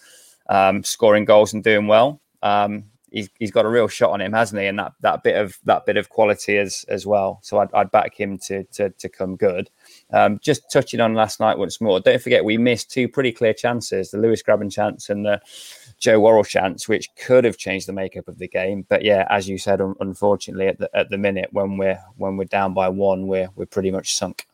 um, 0.50 0.84
scoring 0.84 1.26
goals 1.26 1.54
and 1.54 1.64
doing 1.64 1.88
well. 1.88 2.22
Um, 2.42 2.86
he's, 3.14 3.30
he's 3.40 3.52
got 3.52 3.66
a 3.66 3.70
real 3.70 3.88
shot 3.88 4.12
on 4.12 4.20
him, 4.20 4.34
hasn't 4.34 4.60
he? 4.60 4.68
And 4.68 4.78
that, 4.80 4.94
that 5.02 5.24
bit 5.24 5.38
of 5.38 5.58
that 5.64 5.86
bit 5.86 5.96
of 5.96 6.10
quality 6.10 6.58
as 6.58 6.84
as 6.90 7.06
well. 7.06 7.40
So 7.44 7.60
I'd, 7.60 7.74
I'd 7.74 7.92
back 7.92 8.20
him 8.20 8.38
to 8.40 8.64
to, 8.64 8.90
to 8.90 9.10
come 9.10 9.36
good. 9.38 9.70
Um, 10.12 10.40
just 10.42 10.72
touching 10.72 11.00
on 11.00 11.14
last 11.14 11.40
night 11.40 11.58
once 11.58 11.80
more. 11.80 12.00
Don't 12.00 12.22
forget 12.22 12.44
we 12.44 12.58
missed 12.58 12.92
two 12.92 13.08
pretty 13.08 13.32
clear 13.32 13.54
chances: 13.54 14.12
the 14.12 14.18
Lewis 14.18 14.44
Grabban 14.44 14.72
chance 14.72 15.10
and 15.10 15.26
the 15.26 15.42
Joe 16.00 16.20
Worrall 16.20 16.44
chance, 16.44 16.90
which 16.90 17.10
could 17.16 17.46
have 17.46 17.58
changed 17.58 17.88
the 17.88 17.94
makeup 17.94 18.28
of 18.28 18.40
the 18.40 18.48
game. 18.48 18.86
But 18.90 19.04
yeah, 19.04 19.28
as 19.30 19.48
you 19.48 19.58
said, 19.58 19.80
un- 19.80 19.96
unfortunately, 20.00 20.68
at 20.68 20.80
the 20.80 20.90
at 20.94 21.10
the 21.10 21.18
minute 21.18 21.50
when 21.52 21.78
we're 21.78 22.02
when 22.18 22.36
we're 22.36 22.46
down 22.46 22.74
by 22.74 22.90
one, 22.90 23.28
we're 23.28 23.50
we're 23.56 23.66
pretty 23.66 23.92
much 23.92 24.16
sunk 24.16 24.48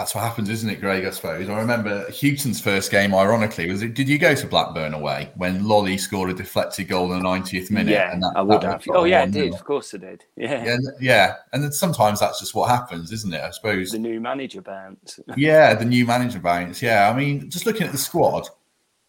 that's 0.00 0.14
what 0.14 0.24
happens, 0.24 0.48
isn't 0.48 0.70
it, 0.70 0.80
Greg? 0.80 1.04
I 1.04 1.10
suppose. 1.10 1.46
I 1.50 1.58
remember 1.58 2.10
Hughton's 2.10 2.58
first 2.58 2.90
game. 2.90 3.14
Ironically, 3.14 3.70
was 3.70 3.82
it? 3.82 3.92
Did 3.92 4.08
you 4.08 4.16
go 4.18 4.34
to 4.34 4.46
Blackburn 4.46 4.94
away 4.94 5.30
when 5.36 5.64
Lolley 5.64 6.00
scored 6.00 6.30
a 6.30 6.34
deflected 6.34 6.88
goal 6.88 7.12
in 7.12 7.22
the 7.22 7.28
90th 7.28 7.70
minute? 7.70 7.92
Yeah, 7.92 8.10
and 8.10 8.22
that, 8.22 8.32
I 8.34 8.40
would 8.40 8.62
have. 8.62 8.82
Oh 8.88 9.04
yeah, 9.04 9.22
I 9.22 9.26
did. 9.26 9.52
Of 9.52 9.62
course, 9.62 9.94
I 9.94 9.98
did. 9.98 10.24
Yeah. 10.36 10.64
yeah, 10.64 10.76
yeah. 11.00 11.34
And 11.52 11.62
then 11.62 11.72
sometimes 11.72 12.18
that's 12.18 12.40
just 12.40 12.54
what 12.54 12.70
happens, 12.70 13.12
isn't 13.12 13.34
it? 13.34 13.42
I 13.42 13.50
suppose 13.50 13.90
the 13.90 13.98
new 13.98 14.20
manager 14.22 14.62
bounce. 14.62 15.20
yeah, 15.36 15.74
the 15.74 15.84
new 15.84 16.06
manager 16.06 16.38
bounce. 16.38 16.80
Yeah, 16.80 17.10
I 17.10 17.14
mean, 17.14 17.50
just 17.50 17.66
looking 17.66 17.86
at 17.86 17.92
the 17.92 17.98
squad, 17.98 18.48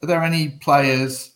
are 0.04 0.08
there 0.08 0.24
any 0.24 0.50
players 0.50 1.36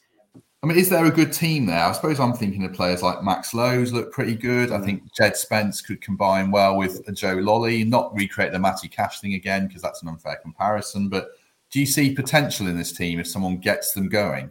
I 0.65 0.67
mean, 0.67 0.80
is 0.80 0.89
there 0.89 1.06
a 1.06 1.12
good 1.12 1.32
team 1.32 1.67
there? 1.67 1.84
I 1.84 1.91
suppose 1.91 2.19
I'm 2.19 2.34
thinking 2.34 2.65
of 2.65 2.73
players 2.73 3.04
like 3.04 3.21
Max 3.21 3.54
Lowe's 3.54 3.93
look 3.93 4.12
pretty 4.12 4.34
good. 4.34 4.71
I 4.71 4.80
mm. 4.80 4.84
think 4.84 5.13
Jed 5.13 5.38
Spence 5.38 5.80
could 5.80 6.01
combine 6.01 6.49
well 6.49 6.75
with 6.75 7.06
Joe 7.15 7.36
Lolley, 7.36 7.88
not 7.88 8.15
recreate 8.15 8.51
the 8.51 8.58
Matty 8.58 8.88
Cash 8.88 9.19
thing 9.19 9.36
again 9.36 9.67
because 9.67 9.84
that's 9.84 10.01
an 10.01 10.08
unfair 10.08 10.38
comparison. 10.38 11.08
But 11.08 11.30
do 11.69 11.80
you 11.80 11.86
see 11.86 12.15
potential 12.15 12.65
in 12.65 12.75
this 12.80 12.91
team 12.91 13.19
if 13.19 13.28
someone 13.28 13.58
gets 13.58 13.93
them 13.93 14.10
going? 14.10 14.49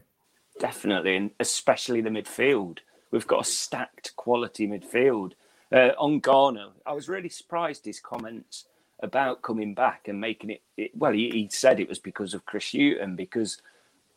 Definitely, 0.61 1.17
and 1.17 1.33
especially 1.41 2.01
the 2.01 2.11
midfield. 2.11 2.79
We've 3.11 3.27
got 3.27 3.41
a 3.41 3.51
stacked 3.51 4.15
quality 4.15 4.69
midfield. 4.69 5.33
Uh, 5.73 5.95
on 5.99 6.21
Garner, 6.21 6.69
I 6.87 6.93
was 6.93 7.09
really 7.09 7.29
surprised 7.29 7.85
his 7.85 7.99
comments 7.99 8.67
about 9.03 9.43
coming 9.43 9.75
back 9.75 10.07
and 10.07 10.21
making 10.21 10.51
it. 10.51 10.63
it 10.77 10.93
well, 10.95 11.11
he, 11.11 11.31
he, 11.31 11.49
said 11.51 11.81
it 11.81 11.89
was 11.89 11.99
because 11.99 12.35
of 12.35 12.47
Chris 12.47 12.71
Hughton 12.71 13.17
because 13.17 13.59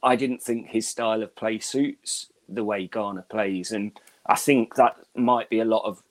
I 0.04 0.16
didn't 0.16 0.42
think 0.42 0.68
his 0.68 0.88
style 0.88 1.24
of 1.24 1.36
play 1.36 1.60
suits 1.60 2.28
the 2.48 2.64
way 2.64 2.88
Garner 2.88 3.26
plays, 3.30 3.72
and 3.72 3.92
I 4.26 4.36
think 4.36 4.76
that 4.76 4.96
might 5.16 5.50
be 5.50 5.60
a 5.60 5.66
lot 5.66 5.86
of 5.86 6.02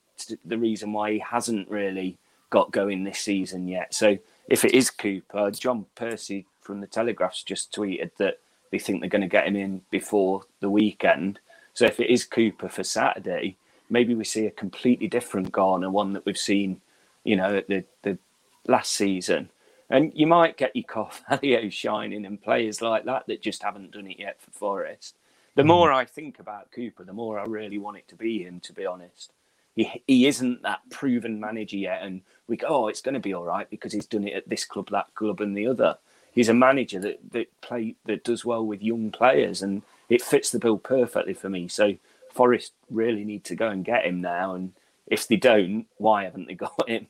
the 0.44 0.58
reason 0.58 0.92
why 0.92 1.12
he 1.12 1.18
hasn't 1.18 1.70
really 1.70 2.16
got 2.50 2.72
going 2.72 3.04
this 3.04 3.20
season 3.20 3.68
yet. 3.68 3.94
So 3.94 4.18
if 4.48 4.64
it 4.64 4.74
is 4.74 4.90
Cooper, 4.90 5.50
John 5.50 5.86
Percy 5.94 6.46
from 6.62 6.80
the 6.80 6.86
Telegraph's 6.86 7.42
just 7.42 7.74
tweeted 7.74 8.10
that 8.18 8.38
they 8.70 8.78
think 8.78 9.00
they're 9.00 9.08
going 9.08 9.22
to 9.22 9.28
get 9.28 9.46
him 9.46 9.56
in 9.56 9.82
before 9.90 10.42
the 10.60 10.70
weekend. 10.70 11.38
So 11.74 11.84
if 11.86 12.00
it 12.00 12.10
is 12.10 12.24
Cooper 12.24 12.68
for 12.68 12.82
Saturday, 12.82 13.56
maybe 13.90 14.14
we 14.14 14.24
see 14.24 14.46
a 14.46 14.50
completely 14.50 15.08
different 15.08 15.52
Garner, 15.52 15.90
one 15.90 16.12
that 16.14 16.24
we've 16.24 16.38
seen, 16.38 16.80
you 17.24 17.36
know, 17.36 17.56
at 17.56 17.68
the, 17.68 17.84
the 18.02 18.18
last 18.66 18.92
season. 18.92 19.50
And 19.88 20.12
you 20.14 20.26
might 20.26 20.56
get 20.56 20.74
your 20.74 20.84
Carvalho 20.84 21.68
shining 21.70 22.26
and 22.26 22.42
players 22.42 22.82
like 22.82 23.04
that 23.04 23.26
that 23.26 23.42
just 23.42 23.62
haven't 23.62 23.92
done 23.92 24.06
it 24.06 24.18
yet 24.18 24.40
for 24.40 24.50
Forest. 24.50 25.16
The 25.54 25.62
mm. 25.62 25.66
more 25.66 25.92
I 25.92 26.04
think 26.04 26.38
about 26.38 26.72
Cooper, 26.72 27.04
the 27.04 27.12
more 27.12 27.38
I 27.38 27.44
really 27.44 27.78
want 27.78 27.98
it 27.98 28.08
to 28.08 28.14
be 28.14 28.42
him, 28.42 28.60
to 28.60 28.72
be 28.72 28.86
honest. 28.86 29.32
He, 29.74 30.02
he 30.06 30.26
isn't 30.26 30.62
that 30.62 30.80
proven 30.90 31.38
manager 31.38 31.76
yet. 31.76 32.02
And 32.02 32.22
we 32.48 32.56
go, 32.56 32.66
oh, 32.68 32.88
it's 32.88 33.02
going 33.02 33.14
to 33.14 33.20
be 33.20 33.34
all 33.34 33.44
right 33.44 33.68
because 33.68 33.92
he's 33.92 34.06
done 34.06 34.26
it 34.26 34.34
at 34.34 34.48
this 34.48 34.64
club, 34.64 34.90
that 34.90 35.14
club, 35.14 35.40
and 35.40 35.56
the 35.56 35.66
other. 35.66 35.98
He's 36.32 36.48
a 36.48 36.54
manager 36.54 36.98
that, 37.00 37.18
that 37.32 37.60
play 37.60 37.94
that 38.04 38.24
does 38.24 38.44
well 38.44 38.64
with 38.64 38.82
young 38.82 39.10
players, 39.10 39.62
and 39.62 39.82
it 40.08 40.20
fits 40.22 40.50
the 40.50 40.58
bill 40.58 40.78
perfectly 40.78 41.32
for 41.32 41.48
me. 41.48 41.68
So 41.68 41.96
Forest 42.32 42.72
really 42.90 43.24
need 43.24 43.44
to 43.44 43.54
go 43.54 43.68
and 43.68 43.84
get 43.84 44.04
him 44.04 44.20
now. 44.20 44.54
And 44.54 44.72
if 45.06 45.26
they 45.26 45.36
don't, 45.36 45.86
why 45.96 46.24
haven't 46.24 46.46
they 46.46 46.54
got 46.66 46.88
him? 46.88 47.06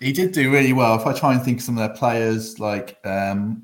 He 0.00 0.12
did 0.12 0.32
do 0.32 0.52
really 0.52 0.72
well. 0.72 0.98
If 1.00 1.06
I 1.06 1.12
try 1.12 1.34
and 1.34 1.42
think 1.42 1.58
of 1.58 1.64
some 1.64 1.78
of 1.78 1.86
their 1.86 1.96
players, 1.96 2.58
like 2.58 2.98
um, 3.04 3.62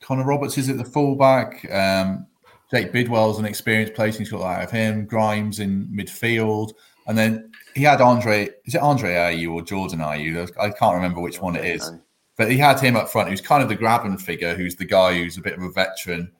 Connor 0.00 0.24
Roberts 0.24 0.58
is 0.58 0.68
at 0.68 0.76
the 0.76 0.84
fullback, 0.84 1.70
um, 1.72 2.26
Jake 2.70 2.92
Bidwell's 2.92 3.38
an 3.38 3.44
experienced 3.44 3.94
player. 3.94 4.10
He's 4.10 4.30
got 4.30 4.42
out 4.42 4.64
of 4.64 4.70
him. 4.70 5.06
Grimes 5.06 5.58
in 5.58 5.86
midfield, 5.88 6.72
and 7.06 7.16
then 7.16 7.50
he 7.74 7.82
had 7.82 8.00
Andre. 8.00 8.50
Is 8.64 8.74
it 8.74 8.82
Andre 8.82 9.14
Ayew 9.14 9.52
or 9.52 9.62
Jordan 9.62 10.00
Ayew? 10.00 10.50
I 10.60 10.70
can't 10.70 10.94
remember 10.94 11.20
which 11.20 11.40
one 11.40 11.56
it 11.56 11.64
is. 11.64 11.90
But 12.36 12.50
he 12.50 12.58
had 12.58 12.78
him 12.78 12.94
up 12.94 13.08
front. 13.08 13.30
Who's 13.30 13.40
kind 13.40 13.62
of 13.62 13.68
the 13.68 13.76
Grabban 13.76 14.20
figure. 14.20 14.54
Who's 14.54 14.76
the 14.76 14.84
guy 14.84 15.16
who's 15.16 15.38
a 15.38 15.40
bit 15.40 15.54
of 15.54 15.62
a 15.62 15.70
veteran, 15.70 16.30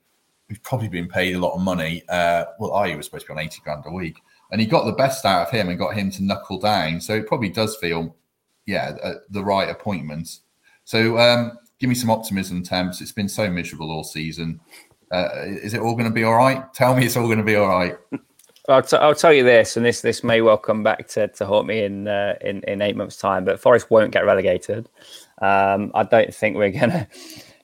who's 0.49 0.59
probably 0.59 0.89
been 0.89 1.09
paid 1.09 1.35
a 1.35 1.41
lot 1.41 1.55
of 1.55 1.61
money. 1.61 2.03
Uh, 2.09 2.45
well, 2.59 2.71
Ayew 2.71 2.97
was 2.97 3.07
supposed 3.07 3.27
to 3.27 3.33
be 3.33 3.39
on 3.39 3.45
eighty 3.45 3.61
grand 3.65 3.85
a 3.87 3.91
week, 3.91 4.19
and 4.53 4.61
he 4.61 4.67
got 4.67 4.85
the 4.85 4.93
best 4.93 5.25
out 5.25 5.47
of 5.47 5.51
him 5.51 5.69
and 5.69 5.79
got 5.79 5.95
him 5.95 6.11
to 6.13 6.23
knuckle 6.23 6.61
down. 6.61 7.01
So 7.01 7.15
it 7.15 7.27
probably 7.27 7.49
does 7.49 7.77
feel 7.77 8.15
yeah, 8.69 8.95
uh, 9.03 9.15
the 9.31 9.43
right 9.43 9.69
appointments. 9.71 10.43
So 10.85 11.19
um, 11.19 11.59
give 11.81 11.89
me 11.89 11.95
some 11.95 12.11
optimism, 12.11 12.63
Temps. 12.63 13.01
It's 13.01 13.13
been 13.13 13.29
so 13.29 13.51
miserable 13.51 13.91
all 13.91 14.05
season. 14.05 14.61
Uh, 15.11 15.31
is 15.47 15.73
it 15.73 15.81
all 15.81 15.95
going 15.95 16.05
to 16.05 16.15
be 16.15 16.23
all 16.23 16.37
right? 16.37 16.71
Tell 16.75 16.95
me 16.95 17.07
it's 17.07 17.17
all 17.17 17.25
going 17.25 17.39
to 17.39 17.45
be 17.45 17.57
all 17.57 17.67
right. 17.69 17.97
I'll, 18.69 18.83
t- 18.83 18.99
I'll 18.99 19.15
tell 19.15 19.33
you 19.33 19.43
this, 19.43 19.79
and 19.79 19.87
this 19.87 20.03
this 20.03 20.23
may 20.23 20.43
well 20.43 20.59
come 20.59 20.83
back 20.83 21.09
to, 21.09 21.29
to 21.29 21.47
haunt 21.47 21.67
me 21.67 21.83
in, 21.83 22.07
uh, 22.07 22.35
in 22.43 22.63
in 22.65 22.83
eight 22.83 22.95
months' 22.95 23.17
time. 23.17 23.47
But 23.47 23.59
Forest 23.59 23.91
won't 23.91 24.13
get 24.13 24.27
relegated. 24.27 24.91
Um, 25.41 25.91
I 25.95 26.03
don't 26.03 26.35
think 26.35 26.59
we're 26.59 26.71
going 26.71 26.91
to 26.91 27.09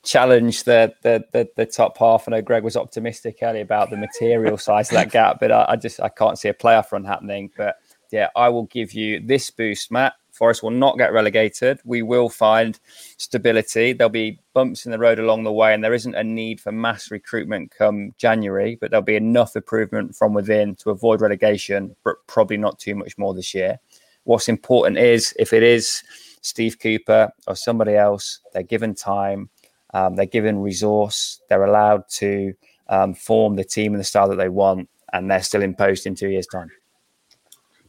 challenge 0.04 0.64
the, 0.64 0.94
the, 1.02 1.22
the 1.32 1.50
the 1.56 1.66
top 1.66 1.98
half. 1.98 2.26
I 2.26 2.30
know 2.30 2.40
Greg 2.40 2.64
was 2.64 2.78
optimistic 2.78 3.40
earlier 3.42 3.62
about 3.62 3.90
the 3.90 3.98
material 3.98 4.56
size 4.56 4.88
of 4.88 4.94
that 4.94 5.10
gap, 5.10 5.36
but 5.38 5.52
I, 5.52 5.66
I 5.68 5.76
just 5.76 6.00
I 6.00 6.08
can't 6.08 6.38
see 6.38 6.48
a 6.48 6.54
playoff 6.54 6.92
run 6.92 7.04
happening. 7.04 7.50
But 7.54 7.76
yeah, 8.10 8.28
I 8.34 8.48
will 8.48 8.64
give 8.64 8.94
you 8.94 9.20
this 9.20 9.50
boost, 9.50 9.92
Matt. 9.92 10.14
Forest 10.35 10.64
will 10.64 10.70
not 10.70 10.99
get 10.99 11.12
relegated. 11.12 11.81
We 11.85 12.03
will 12.03 12.29
find 12.29 12.79
stability. 13.16 13.92
There'll 13.92 14.11
be 14.11 14.40
bumps 14.53 14.85
in 14.85 14.90
the 14.90 14.99
road 14.99 15.20
along 15.20 15.44
the 15.44 15.53
way, 15.53 15.73
and 15.73 15.83
there 15.83 15.94
isn't 15.94 16.16
a 16.16 16.25
need 16.25 16.61
for 16.61 16.73
mass 16.73 17.11
recruitment 17.12 17.70
come 17.70 18.12
January, 18.18 18.77
but 18.81 18.90
there'll 18.90 19.05
be 19.05 19.14
enough 19.14 19.55
improvement 19.55 20.16
from 20.16 20.35
within 20.35 20.75
to 20.77 20.90
avoid 20.90 21.20
relegation, 21.20 21.94
but 22.03 22.16
probably 22.27 22.57
not 22.57 22.81
too 22.81 22.97
much 22.97 23.16
more 23.16 23.33
this 23.33 23.55
year. 23.55 23.79
What's 24.25 24.49
important 24.49 24.99
is 24.99 25.33
if 25.38 25.53
it 25.53 25.62
is 25.62 26.03
Steve 26.40 26.81
Cooper 26.81 27.31
or 27.47 27.55
somebody 27.55 27.94
else, 27.94 28.40
they're 28.53 28.64
given 28.64 28.94
time, 28.94 29.49
um, 29.92 30.16
they're 30.16 30.27
given 30.27 30.61
resource, 30.61 31.40
they're 31.49 31.64
allowed 31.64 32.09
to 32.09 32.55
um, 32.88 33.14
form 33.14 33.55
the 33.55 33.64
team 33.64 33.92
and 33.92 34.01
the 34.01 34.05
style 34.05 34.29
that 34.29 34.37
they 34.37 34.49
want, 34.49 34.88
and 35.12 35.31
they're 35.31 35.42
still 35.42 35.62
in 35.62 35.77
post 35.77 36.07
in 36.07 36.16
two 36.16 36.29
years' 36.29 36.49
time. 36.49 36.70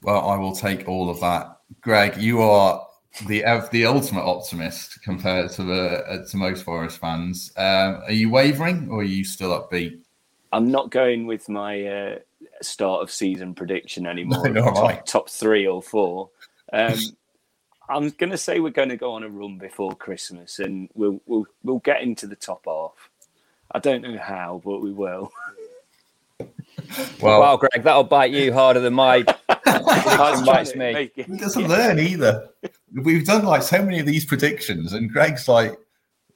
Well, 0.03 0.29
I 0.29 0.37
will 0.37 0.55
take 0.55 0.87
all 0.87 1.09
of 1.09 1.19
that 1.21 1.54
Greg, 1.81 2.17
you 2.17 2.41
are 2.41 2.85
the 3.27 3.43
the 3.71 3.85
ultimate 3.85 4.23
optimist 4.23 5.01
compared 5.01 5.51
to 5.51 5.63
the 5.63 6.03
uh, 6.07 6.25
to 6.27 6.37
most 6.37 6.63
Forest 6.63 6.99
fans. 6.99 7.51
Um, 7.57 8.01
are 8.05 8.11
you 8.11 8.29
wavering 8.29 8.89
or 8.89 8.99
are 8.99 9.03
you 9.03 9.23
still 9.23 9.49
upbeat? 9.49 9.99
I'm 10.51 10.71
not 10.71 10.89
going 10.89 11.27
with 11.27 11.49
my 11.49 11.85
uh, 11.85 12.19
start 12.61 13.01
of 13.01 13.11
season 13.11 13.53
prediction 13.53 14.05
anymore. 14.05 14.47
No, 14.55 14.71
top, 14.71 15.05
top, 15.05 15.29
three 15.29 15.67
or 15.67 15.81
four. 15.81 16.29
Um, 16.71 16.97
I'm 17.89 18.09
going 18.09 18.31
to 18.31 18.37
say 18.37 18.59
we're 18.59 18.71
going 18.71 18.89
to 18.89 18.97
go 18.97 19.13
on 19.13 19.23
a 19.23 19.29
run 19.29 19.57
before 19.57 19.95
Christmas, 19.95 20.59
and 20.59 20.89
we'll 20.93 21.21
we'll 21.25 21.45
we'll 21.63 21.79
get 21.79 22.01
into 22.01 22.27
the 22.27 22.35
top 22.35 22.63
half. 22.65 23.09
I 23.71 23.79
don't 23.79 24.01
know 24.01 24.17
how, 24.17 24.61
but 24.63 24.79
we 24.79 24.91
will. 24.91 25.31
Well, 27.21 27.39
wow, 27.39 27.57
Greg, 27.57 27.83
that'll 27.83 28.03
bite 28.03 28.31
you 28.31 28.53
harder 28.53 28.79
than 28.79 28.93
my 28.93 29.25
was 29.85 30.15
trying 30.15 30.45
bites 30.45 30.71
to 30.71 30.77
me. 30.77 31.11
He 31.15 31.37
doesn't 31.37 31.67
learn 31.67 31.99
either. 31.99 32.49
We've 32.93 33.25
done 33.25 33.45
like 33.45 33.63
so 33.63 33.81
many 33.81 33.99
of 33.99 34.05
these 34.05 34.25
predictions, 34.25 34.93
and 34.93 35.11
Greg's 35.11 35.47
like, 35.47 35.77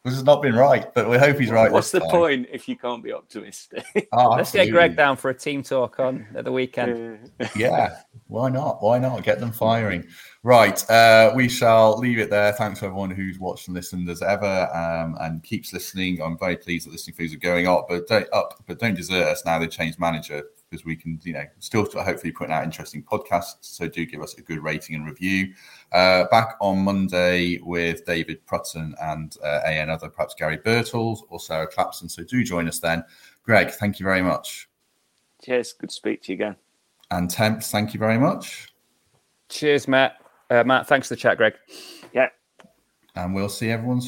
"This 0.04 0.14
has 0.14 0.24
not 0.24 0.42
been 0.42 0.56
right," 0.56 0.94
but 0.94 1.10
we 1.10 1.18
hope 1.18 1.40
he's 1.40 1.52
right. 1.52 1.72
What's 1.72 1.92
this 1.92 2.02
the 2.02 2.08
time. 2.08 2.18
point 2.18 2.48
if 2.52 2.68
you 2.68 2.76
can't 2.76 3.04
be 3.04 3.14
optimistic? 3.14 4.08
Oh, 4.12 4.30
Let's 4.38 4.52
get. 4.52 4.70
Greg 4.72 4.96
down 4.96 5.18
for 5.18 5.30
a 5.30 5.34
team 5.34 5.64
talk 5.64 6.00
on 6.00 6.28
at 6.36 6.46
the 6.46 6.52
weekend. 6.52 7.32
Yeah, 7.56 7.98
why 8.28 8.50
not? 8.50 8.82
Why 8.82 9.00
not 9.00 9.24
get 9.24 9.40
them 9.40 9.52
firing? 9.52 10.06
Right, 10.44 10.90
uh, 10.90 11.34
we 11.36 11.50
shall 11.50 11.98
leave 11.98 12.20
it 12.20 12.30
there. 12.30 12.54
Thanks 12.54 12.80
to 12.80 12.86
everyone 12.86 13.12
who's 13.12 13.40
watched 13.40 13.68
and 13.68 13.76
listened 13.76 14.10
as 14.10 14.22
ever, 14.22 14.70
um, 14.74 15.18
and 15.22 15.44
keeps 15.44 15.74
listening. 15.74 16.22
I'm 16.22 16.38
very 16.38 16.58
pleased 16.58 16.88
that 16.88 16.92
listening 16.92 17.16
fees 17.16 17.34
are 17.34 17.38
going 17.38 17.68
up, 17.68 17.88
but 17.90 18.08
don't 18.08 18.28
up, 18.34 18.64
but 18.68 18.80
don't 18.80 18.96
desert 18.96 19.28
us 19.28 19.46
now. 19.46 19.60
They 19.60 19.68
changed 19.68 20.00
manager 20.00 20.44
because 20.70 20.86
we 20.86 20.96
can, 20.96 21.20
you 21.24 21.34
know, 21.34 21.46
still 21.60 21.86
hopefully 21.86 22.32
putting 22.32 22.54
out 22.54 22.64
interesting 22.64 23.04
podcasts. 23.04 23.58
So 23.62 23.88
do 23.88 24.06
give 24.06 24.22
us 24.22 24.36
a 24.36 24.42
good 24.42 24.64
rating 24.64 24.96
and 24.96 25.06
review. 25.06 25.54
Uh, 25.92 26.26
back 26.32 26.56
on 26.62 26.80
Monday 26.80 27.60
with 27.64 28.06
David 28.06 28.46
Prutton 28.46 28.94
and 29.02 29.36
uh, 29.44 29.62
a 29.66 29.80
another 29.80 30.10
perhaps 30.10 30.36
Gary 30.36 30.58
Birtles 30.58 31.20
or 31.30 31.40
Sarah 31.40 31.68
Clapson. 31.68 32.10
So 32.10 32.24
do 32.24 32.44
join 32.44 32.68
us 32.68 32.80
then. 32.80 33.04
Greg, 33.44 33.72
thank 33.72 34.00
you 34.00 34.04
very 34.04 34.22
much. 34.22 34.70
Cheers. 35.44 35.74
Good 35.74 35.90
to 35.90 35.96
speak 35.96 36.22
to 36.24 36.32
you 36.32 36.36
again. 36.36 36.56
And 37.12 37.30
Temps, 37.30 37.72
thank 37.72 37.94
you 37.94 38.00
very 38.00 38.18
much. 38.18 38.74
Cheers, 39.50 39.88
Matt. 39.88 40.18
Uh, 40.50 40.64
Matt, 40.64 40.88
thanks 40.88 41.08
for 41.08 41.16
the 41.16 41.20
chat, 41.20 41.38
Greg. 41.38 41.54
Yeah. 42.14 42.28
And 43.16 43.34
we'll 43.34 43.50
see 43.50 43.72
everyone 43.72 44.02
soon. 44.02 44.08